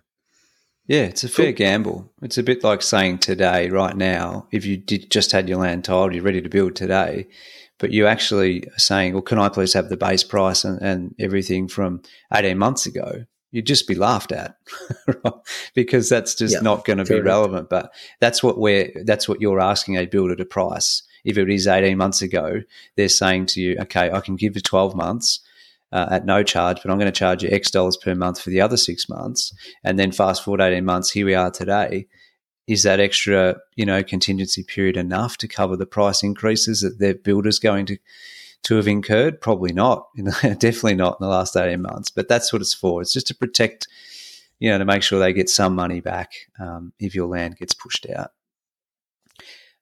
Yeah, 0.86 1.02
it's 1.02 1.24
a 1.24 1.28
fair 1.28 1.46
cool. 1.46 1.56
gamble. 1.56 2.12
It's 2.22 2.36
a 2.36 2.42
bit 2.42 2.62
like 2.62 2.82
saying 2.82 3.18
today, 3.18 3.70
right 3.70 3.96
now, 3.96 4.48
if 4.52 4.66
you 4.66 4.76
did 4.76 5.10
just 5.10 5.32
had 5.32 5.48
your 5.48 5.58
land 5.58 5.84
titled, 5.84 6.14
you're 6.14 6.22
ready 6.22 6.42
to 6.42 6.48
build 6.48 6.76
today, 6.76 7.26
but 7.78 7.90
you 7.90 8.06
actually 8.06 8.66
are 8.66 8.78
saying, 8.78 9.14
well, 9.14 9.22
can 9.22 9.38
I 9.38 9.48
please 9.48 9.72
have 9.72 9.88
the 9.88 9.96
base 9.96 10.22
price 10.22 10.62
and, 10.64 10.80
and 10.82 11.14
everything 11.18 11.68
from 11.68 12.02
18 12.34 12.58
months 12.58 12.84
ago? 12.84 13.24
You'd 13.50 13.66
just 13.66 13.88
be 13.88 13.94
laughed 13.94 14.32
at 14.32 14.56
because 15.74 16.08
that's 16.08 16.34
just 16.34 16.54
yeah, 16.54 16.60
not 16.60 16.84
going 16.84 16.98
to 16.98 17.04
be 17.04 17.20
relevant. 17.20 17.70
But 17.70 17.94
that's 18.20 18.42
what 18.42 18.58
we're, 18.58 18.90
that's 19.04 19.28
what 19.28 19.40
you're 19.40 19.60
asking 19.60 19.96
a 19.96 20.06
builder 20.06 20.36
to 20.36 20.44
price. 20.44 21.02
If 21.24 21.38
it 21.38 21.48
is 21.48 21.66
18 21.66 21.96
months 21.96 22.20
ago, 22.20 22.60
they're 22.96 23.08
saying 23.08 23.46
to 23.46 23.60
you, 23.60 23.76
okay, 23.82 24.10
I 24.10 24.20
can 24.20 24.36
give 24.36 24.56
you 24.56 24.60
12 24.60 24.94
months 24.94 25.40
uh, 25.94 26.08
at 26.10 26.26
no 26.26 26.42
charge, 26.42 26.82
but 26.82 26.90
I'm 26.90 26.98
going 26.98 27.10
to 27.10 27.16
charge 27.16 27.44
you 27.44 27.48
X 27.50 27.70
dollars 27.70 27.96
per 27.96 28.16
month 28.16 28.40
for 28.40 28.50
the 28.50 28.60
other 28.60 28.76
six 28.76 29.08
months. 29.08 29.54
And 29.84 29.96
then 29.96 30.10
fast 30.10 30.42
forward 30.42 30.60
18 30.60 30.84
months, 30.84 31.12
here 31.12 31.24
we 31.24 31.34
are 31.34 31.52
today. 31.52 32.08
Is 32.66 32.82
that 32.82 32.98
extra, 32.98 33.56
you 33.76 33.86
know, 33.86 34.02
contingency 34.02 34.64
period 34.64 34.96
enough 34.96 35.36
to 35.38 35.48
cover 35.48 35.76
the 35.76 35.86
price 35.86 36.24
increases 36.24 36.80
that 36.80 36.98
their 36.98 37.14
builders 37.14 37.60
going 37.60 37.86
to 37.86 37.98
to 38.64 38.74
have 38.74 38.88
incurred? 38.88 39.40
Probably 39.40 39.72
not. 39.72 40.08
Definitely 40.42 40.96
not 40.96 41.18
in 41.20 41.24
the 41.24 41.30
last 41.30 41.56
18 41.56 41.80
months. 41.80 42.10
But 42.10 42.28
that's 42.28 42.52
what 42.52 42.62
it's 42.62 42.74
for. 42.74 43.00
It's 43.00 43.12
just 43.12 43.28
to 43.28 43.34
protect, 43.34 43.86
you 44.58 44.70
know, 44.70 44.78
to 44.78 44.84
make 44.84 45.02
sure 45.02 45.20
they 45.20 45.32
get 45.32 45.48
some 45.48 45.76
money 45.76 46.00
back 46.00 46.32
um, 46.58 46.92
if 46.98 47.14
your 47.14 47.28
land 47.28 47.56
gets 47.56 47.74
pushed 47.74 48.06
out. 48.10 48.30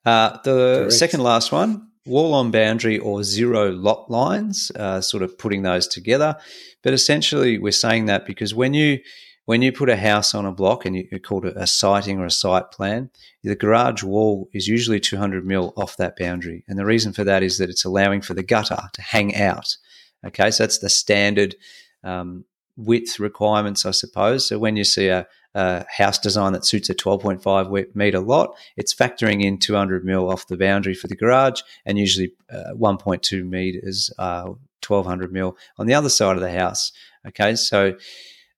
Uh, 0.04 0.38
the 0.44 0.80
Correct. 0.80 0.92
second 0.92 1.20
last 1.22 1.52
one 1.52 1.91
wall 2.04 2.34
on 2.34 2.50
boundary 2.50 2.98
or 2.98 3.22
zero 3.22 3.70
lot 3.70 4.10
lines, 4.10 4.70
uh, 4.76 5.00
sort 5.00 5.22
of 5.22 5.38
putting 5.38 5.62
those 5.62 5.86
together. 5.86 6.36
But 6.82 6.92
essentially, 6.92 7.58
we're 7.58 7.72
saying 7.72 8.06
that 8.06 8.26
because 8.26 8.54
when 8.54 8.74
you 8.74 9.00
when 9.44 9.60
you 9.60 9.72
put 9.72 9.88
a 9.88 9.96
house 9.96 10.34
on 10.34 10.46
a 10.46 10.52
block 10.52 10.84
and 10.86 10.94
you, 10.96 11.20
call 11.20 11.44
it 11.44 11.56
a 11.56 11.66
siting 11.66 12.20
or 12.20 12.26
a 12.26 12.30
site 12.30 12.70
plan, 12.70 13.10
the 13.42 13.56
garage 13.56 14.04
wall 14.04 14.48
is 14.52 14.68
usually 14.68 15.00
200 15.00 15.44
mil 15.44 15.72
off 15.76 15.96
that 15.96 16.16
boundary. 16.16 16.64
And 16.68 16.78
the 16.78 16.86
reason 16.86 17.12
for 17.12 17.24
that 17.24 17.42
is 17.42 17.58
that 17.58 17.68
it's 17.68 17.84
allowing 17.84 18.20
for 18.22 18.34
the 18.34 18.44
gutter 18.44 18.80
to 18.92 19.02
hang 19.02 19.34
out. 19.34 19.76
Okay, 20.24 20.52
so 20.52 20.62
that's 20.62 20.78
the 20.78 20.88
standard 20.88 21.56
um, 22.04 22.44
width 22.76 23.20
requirements, 23.20 23.84
I 23.84 23.90
suppose. 23.90 24.46
So 24.46 24.58
when 24.58 24.76
you 24.76 24.84
see 24.84 25.08
a, 25.08 25.26
a 25.54 25.84
house 25.90 26.18
design 26.18 26.52
that 26.52 26.64
suits 26.64 26.88
a 26.88 26.94
12.5 26.94 27.94
meter 27.94 28.20
lot, 28.20 28.56
it's 28.76 28.94
factoring 28.94 29.42
in 29.42 29.58
200 29.58 30.04
mil 30.04 30.30
off 30.30 30.46
the 30.46 30.56
boundary 30.56 30.94
for 30.94 31.08
the 31.08 31.16
garage 31.16 31.60
and 31.84 31.98
usually 31.98 32.32
uh, 32.50 32.72
1.2 32.74 33.48
meters, 33.48 34.10
uh, 34.18 34.44
1200 34.86 35.32
mil 35.32 35.56
on 35.78 35.86
the 35.86 35.94
other 35.94 36.08
side 36.08 36.36
of 36.36 36.42
the 36.42 36.52
house. 36.52 36.92
Okay, 37.26 37.54
so 37.54 37.96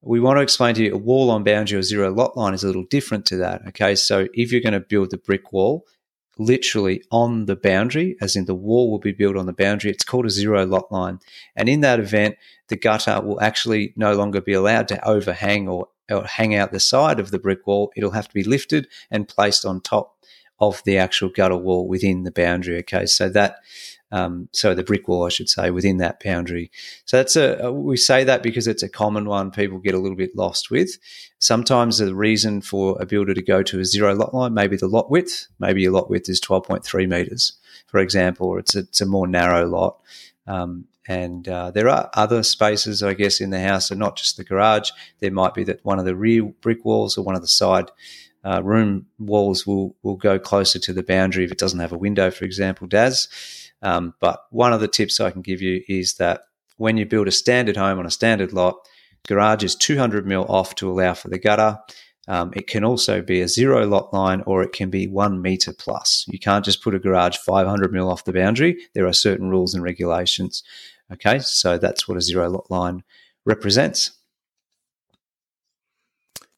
we 0.00 0.20
want 0.20 0.36
to 0.36 0.42
explain 0.42 0.74
to 0.74 0.84
you 0.84 0.94
a 0.94 0.98
wall 0.98 1.30
on 1.30 1.44
boundary 1.44 1.78
or 1.78 1.82
zero 1.82 2.12
lot 2.12 2.36
line 2.36 2.54
is 2.54 2.62
a 2.62 2.66
little 2.66 2.84
different 2.84 3.26
to 3.26 3.36
that. 3.36 3.62
Okay, 3.68 3.94
so 3.94 4.28
if 4.34 4.52
you're 4.52 4.60
going 4.60 4.74
to 4.74 4.80
build 4.80 5.10
the 5.10 5.18
brick 5.18 5.52
wall, 5.52 5.86
literally 6.38 7.02
on 7.10 7.46
the 7.46 7.56
boundary, 7.56 8.16
as 8.20 8.36
in 8.36 8.46
the 8.46 8.54
wall 8.54 8.90
will 8.90 8.98
be 8.98 9.12
built 9.12 9.36
on 9.36 9.46
the 9.46 9.52
boundary. 9.52 9.90
It's 9.90 10.04
called 10.04 10.26
a 10.26 10.30
zero 10.30 10.66
lot 10.66 10.90
line. 10.90 11.20
And 11.56 11.68
in 11.68 11.80
that 11.80 12.00
event, 12.00 12.36
the 12.68 12.76
gutter 12.76 13.20
will 13.20 13.40
actually 13.40 13.92
no 13.96 14.14
longer 14.14 14.40
be 14.40 14.52
allowed 14.52 14.88
to 14.88 15.08
overhang 15.08 15.68
or, 15.68 15.88
or 16.10 16.24
hang 16.24 16.54
out 16.54 16.72
the 16.72 16.80
side 16.80 17.20
of 17.20 17.30
the 17.30 17.38
brick 17.38 17.66
wall. 17.66 17.92
It'll 17.96 18.10
have 18.12 18.28
to 18.28 18.34
be 18.34 18.44
lifted 18.44 18.88
and 19.10 19.28
placed 19.28 19.64
on 19.64 19.80
top 19.80 20.16
of 20.60 20.82
the 20.84 20.98
actual 20.98 21.28
gutter 21.28 21.56
wall 21.56 21.86
within 21.88 22.24
the 22.24 22.30
boundary. 22.30 22.78
Okay, 22.78 23.06
so 23.06 23.28
that 23.28 23.56
um, 24.12 24.48
so 24.52 24.74
the 24.74 24.84
brick 24.84 25.08
wall, 25.08 25.26
I 25.26 25.28
should 25.28 25.48
say, 25.48 25.70
within 25.70 25.96
that 25.96 26.22
boundary. 26.22 26.70
So 27.04 27.16
that's 27.16 27.34
a 27.34 27.72
we 27.72 27.96
say 27.96 28.22
that 28.24 28.42
because 28.42 28.68
it's 28.68 28.82
a 28.82 28.88
common 28.88 29.24
one 29.24 29.50
people 29.50 29.78
get 29.78 29.94
a 29.94 29.98
little 29.98 30.16
bit 30.16 30.36
lost 30.36 30.70
with. 30.70 30.98
Sometimes 31.44 31.98
the 31.98 32.14
reason 32.14 32.62
for 32.62 32.96
a 32.98 33.04
builder 33.04 33.34
to 33.34 33.42
go 33.42 33.62
to 33.62 33.78
a 33.78 33.84
zero 33.84 34.14
lot 34.14 34.32
line, 34.32 34.54
maybe 34.54 34.78
the 34.78 34.88
lot 34.88 35.10
width, 35.10 35.46
maybe 35.58 35.82
your 35.82 35.92
lot 35.92 36.08
width 36.08 36.26
is 36.26 36.40
twelve 36.40 36.64
point 36.64 36.82
three 36.82 37.06
meters, 37.06 37.52
for 37.86 38.00
example, 38.00 38.46
or 38.46 38.58
it's 38.60 38.74
a, 38.74 38.78
it's 38.78 39.02
a 39.02 39.06
more 39.06 39.26
narrow 39.26 39.66
lot. 39.66 39.98
Um, 40.46 40.86
and 41.06 41.46
uh, 41.46 41.70
there 41.70 41.90
are 41.90 42.08
other 42.14 42.42
spaces, 42.42 43.02
I 43.02 43.12
guess, 43.12 43.42
in 43.42 43.50
the 43.50 43.60
house, 43.60 43.90
and 43.90 44.00
not 44.00 44.16
just 44.16 44.38
the 44.38 44.42
garage. 44.42 44.88
There 45.20 45.30
might 45.30 45.52
be 45.52 45.64
that 45.64 45.84
one 45.84 45.98
of 45.98 46.06
the 46.06 46.16
rear 46.16 46.44
brick 46.44 46.82
walls 46.82 47.18
or 47.18 47.24
one 47.26 47.34
of 47.34 47.42
the 47.42 47.46
side 47.46 47.90
uh, 48.42 48.62
room 48.62 49.04
walls 49.18 49.66
will 49.66 49.94
will 50.02 50.16
go 50.16 50.38
closer 50.38 50.78
to 50.78 50.94
the 50.94 51.02
boundary 51.02 51.44
if 51.44 51.52
it 51.52 51.58
doesn't 51.58 51.80
have 51.80 51.92
a 51.92 51.98
window, 51.98 52.30
for 52.30 52.46
example, 52.46 52.86
Daz. 52.86 53.28
Um, 53.82 54.14
but 54.18 54.46
one 54.48 54.72
of 54.72 54.80
the 54.80 54.88
tips 54.88 55.20
I 55.20 55.30
can 55.30 55.42
give 55.42 55.60
you 55.60 55.82
is 55.88 56.14
that 56.14 56.44
when 56.78 56.96
you 56.96 57.04
build 57.04 57.28
a 57.28 57.32
standard 57.32 57.76
home 57.76 57.98
on 57.98 58.06
a 58.06 58.10
standard 58.10 58.54
lot, 58.54 58.76
garage 59.26 59.64
is 59.64 59.74
200 59.76 60.26
mil 60.26 60.44
off 60.48 60.74
to 60.76 60.90
allow 60.90 61.14
for 61.14 61.28
the 61.28 61.38
gutter. 61.38 61.78
Um, 62.26 62.52
it 62.56 62.66
can 62.66 62.84
also 62.84 63.20
be 63.20 63.40
a 63.40 63.48
zero 63.48 63.86
lot 63.86 64.12
line 64.14 64.42
or 64.46 64.62
it 64.62 64.72
can 64.72 64.88
be 64.88 65.06
one 65.06 65.42
meter 65.42 65.72
plus. 65.72 66.24
You 66.28 66.38
can't 66.38 66.64
just 66.64 66.82
put 66.82 66.94
a 66.94 66.98
garage 66.98 67.36
500 67.36 67.92
mil 67.92 68.10
off 68.10 68.24
the 68.24 68.32
boundary. 68.32 68.78
There 68.94 69.06
are 69.06 69.12
certain 69.12 69.50
rules 69.50 69.74
and 69.74 69.82
regulations. 69.82 70.62
Okay, 71.12 71.38
so 71.40 71.76
that's 71.76 72.08
what 72.08 72.16
a 72.16 72.22
zero 72.22 72.48
lot 72.50 72.70
line 72.70 73.02
represents. 73.44 74.12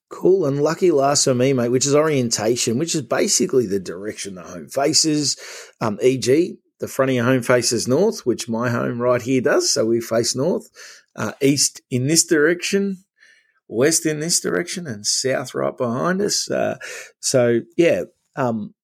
Cool. 0.09 0.47
And 0.47 0.63
lucky 0.63 0.93
last 0.93 1.25
for 1.25 1.35
me, 1.35 1.53
mate, 1.53 1.71
which 1.71 1.87
is 1.87 1.95
orientation, 1.95 2.79
which 2.79 2.95
is 2.95 3.03
basically 3.03 3.67
the 3.67 3.81
direction 3.81 4.37
the 4.37 4.43
home 4.43 4.69
faces. 4.69 5.37
Um, 5.81 5.99
e.g., 6.01 6.57
the 6.79 6.89
front 6.89 7.11
of 7.11 7.17
your 7.17 7.25
home 7.25 7.43
faces 7.43 7.89
north, 7.89 8.25
which 8.25 8.49
my 8.49 8.71
home 8.71 9.01
right 9.01 9.21
here 9.21 9.41
does. 9.41 9.73
So 9.73 9.85
we 9.85 10.01
face 10.01 10.37
north, 10.37 10.71
uh, 11.17 11.33
east 11.41 11.81
in 11.91 12.07
this 12.07 12.25
direction, 12.25 13.05
west 13.69 14.07
in 14.07 14.21
this 14.21 14.41
direction, 14.41 14.87
and 14.87 15.07
south 15.07 15.55
right 15.55 15.77
behind 15.77 16.21
us. 16.21 16.51
Uh, 16.51 16.79
so 17.21 17.61
yeah, 17.77 18.05
um, 18.37 18.75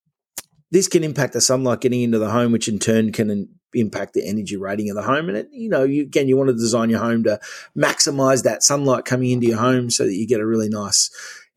this 0.71 0.89
can 0.89 1.05
impact 1.05 1.35
the 1.35 1.41
sunlight 1.41 1.81
getting 1.81 2.03
into 2.03 2.19
the 2.19 2.31
home, 2.31 2.53
which 2.53 2.69
in 2.69 2.79
turn 2.79 3.13
can 3.13 3.49
impact 3.75 4.15
the 4.15 4.27
energy 4.27 4.57
rating 4.57 4.91
of 4.91 4.97
the 4.97 5.03
home. 5.03 5.29
And 5.29 5.39
it, 5.39 5.49
you 5.53 5.69
know, 5.69 5.85
you, 5.85 6.03
again, 6.03 6.29
you 6.29 6.37
want 6.37 6.49
to 6.49 6.55
design 6.55 6.91
your 6.91 7.01
home 7.01 7.25
to 7.25 7.41
maximize 7.77 8.43
that 8.43 8.63
sunlight 8.63 9.05
coming 9.05 9.31
into 9.31 9.47
your 9.47 9.59
home 9.59 9.91
so 9.91 10.05
that 10.05 10.15
you 10.15 10.27
get 10.27 10.41
a 10.41 10.47
really 10.47 10.69
nice 10.69 11.11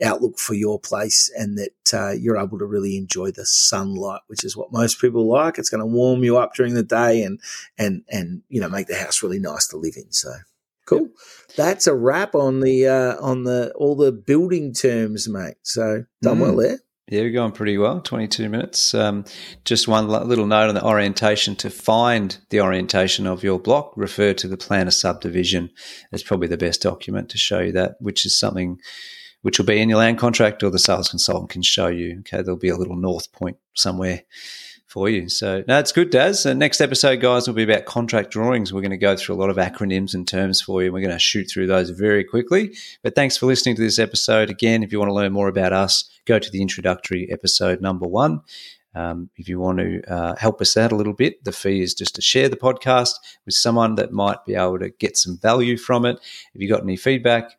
outlook 0.04 0.38
for 0.38 0.54
your 0.54 0.80
place 0.80 1.32
and 1.38 1.58
that 1.58 1.94
uh, 1.94 2.12
you're 2.12 2.38
able 2.38 2.60
to 2.60 2.66
really 2.66 2.98
enjoy 2.98 3.32
the 3.32 3.46
sunlight, 3.46 4.22
which 4.28 4.44
is 4.44 4.58
what 4.58 4.72
most 4.72 5.00
people 5.00 5.28
like. 5.28 5.58
It's 5.58 5.70
going 5.70 5.80
to 5.80 5.86
warm 5.86 6.24
you 6.24 6.38
up 6.38 6.54
during 6.54 6.74
the 6.74 6.84
day 6.84 7.24
and 7.24 7.40
and 7.78 8.04
and 8.10 8.42
you 8.50 8.60
know 8.60 8.70
make 8.70 8.88
the 8.88 8.96
house 8.96 9.24
really 9.24 9.40
nice 9.40 9.68
to 9.68 9.78
live 9.78 9.96
in. 9.96 10.12
So 10.12 10.34
cool. 10.86 11.10
That's 11.56 11.88
a 11.88 11.96
wrap 11.96 12.36
on 12.36 12.60
the 12.60 12.88
uh, 12.88 13.22
on 13.22 13.44
the 13.44 13.72
all 13.76 13.96
the 13.96 14.12
building 14.12 14.74
terms, 14.74 15.28
mate. 15.28 15.56
So 15.64 16.06
done 16.22 16.38
mm. 16.38 16.42
well 16.42 16.56
there. 16.58 16.80
Yeah, 17.08 17.22
we're 17.22 17.32
going 17.32 17.52
pretty 17.52 17.78
well. 17.78 18.02
22 18.02 18.50
minutes. 18.50 18.96
Um, 18.96 19.26
just 19.64 19.88
one 19.88 20.08
little 20.08 20.48
note 20.48 20.70
on 20.70 20.76
the 20.76 20.84
orientation. 20.84 21.56
To 21.58 21.70
find 21.70 22.36
the 22.50 22.62
orientation 22.62 23.28
of 23.28 23.44
your 23.44 23.60
block, 23.60 23.94
refer 23.96 24.34
to 24.34 24.48
the 24.48 24.58
plan 24.58 24.88
of 24.88 24.94
subdivision. 24.96 25.70
It's 26.12 26.24
probably 26.24 26.48
the 26.48 26.58
best 26.58 26.82
document 26.82 27.30
to 27.30 27.38
show 27.38 27.60
you 27.60 27.72
that, 27.74 27.98
which 28.00 28.26
is 28.26 28.40
something 28.40 28.80
which 29.46 29.60
will 29.60 29.66
be 29.68 29.80
in 29.80 29.90
your 29.90 30.00
land 30.00 30.18
contract 30.18 30.64
or 30.64 30.72
the 30.72 30.80
sales 30.80 31.08
consultant 31.08 31.52
can 31.52 31.62
show 31.62 31.86
you. 31.86 32.18
Okay, 32.22 32.42
there'll 32.42 32.58
be 32.58 32.70
a 32.70 32.76
little 32.76 32.96
north 32.96 33.32
point 33.32 33.58
somewhere 33.76 34.24
for 34.88 35.08
you. 35.08 35.30
So 35.30 35.64
no, 35.68 35.78
it's 35.78 35.92
good, 35.92 36.10
Daz. 36.10 36.42
The 36.42 36.56
next 36.56 36.82
episode, 36.82 37.20
guys, 37.20 37.46
will 37.46 37.54
be 37.54 37.62
about 37.62 37.86
contract 37.86 38.32
drawings. 38.32 38.74
We're 38.74 38.82
going 38.82 38.90
to 38.90 38.98
go 38.98 39.16
through 39.16 39.36
a 39.36 39.38
lot 39.38 39.52
of 39.52 39.58
acronyms 39.58 40.16
and 40.16 40.28
terms 40.28 40.64
for 40.64 40.82
you. 40.82 40.92
We're 40.92 41.02
going 41.02 41.14
to 41.14 41.20
shoot 41.20 41.44
through 41.44 41.68
those 41.68 41.92
very 41.92 42.24
quickly. 42.24 42.76
But 43.04 43.14
thanks 43.14 43.38
for 43.38 43.46
listening 43.46 43.76
to 43.76 43.84
this 43.84 44.00
episode. 44.00 44.50
Again, 44.50 44.82
if 44.82 44.92
you 44.92 44.98
want 44.98 45.10
to 45.10 45.14
learn 45.14 45.32
more 45.32 45.48
about 45.48 45.74
us, 45.74 46.10
go 46.26 46.40
to 46.40 46.50
the 46.50 46.64
introductory 46.64 47.32
episode 47.32 47.82
number 47.82 48.08
one. 48.08 48.42
Um, 48.96 49.30
if 49.36 49.48
you 49.48 49.60
want 49.60 49.78
to 49.78 50.02
uh, 50.12 50.36
help 50.38 50.60
us 50.60 50.76
out 50.76 50.92
a 50.92 50.96
little 50.96 51.14
bit, 51.14 51.44
the 51.44 51.52
fee 51.52 51.84
is 51.84 51.94
just 51.94 52.16
to 52.16 52.22
share 52.24 52.50
the 52.50 52.58
podcast 52.58 53.12
with 53.46 53.54
someone 53.54 53.94
that 53.96 54.12
might 54.12 54.44
be 54.44 54.56
able 54.56 54.80
to 54.80 54.90
get 54.90 55.18
some 55.18 55.38
value 55.38 55.78
from 55.78 56.04
it. 56.04 56.18
If 56.56 56.62
you 56.62 56.68
got 56.68 56.82
any 56.82 56.98
feedback, 56.98 57.52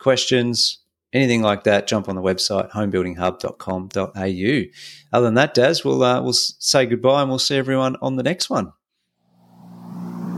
questions, 0.00 0.79
anything 1.12 1.42
like 1.42 1.64
that, 1.64 1.86
jump 1.86 2.08
on 2.08 2.14
the 2.14 2.22
website 2.22 2.70
homebuildinghub.com.au. 2.70 4.70
Other 5.12 5.26
than 5.26 5.34
that, 5.34 5.54
Daz, 5.54 5.84
we'll 5.84 6.02
uh, 6.02 6.22
we'll 6.22 6.32
say 6.32 6.86
goodbye 6.86 7.22
and 7.22 7.30
we'll 7.30 7.38
see 7.38 7.56
everyone 7.56 7.96
on 8.00 8.16
the 8.16 8.22
next 8.22 8.50
one. 8.50 8.72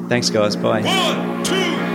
Thanks, 0.09 0.31
guys. 0.31 0.57
Bye. 0.57 0.83
One, 0.83 1.45
two. 1.45 1.92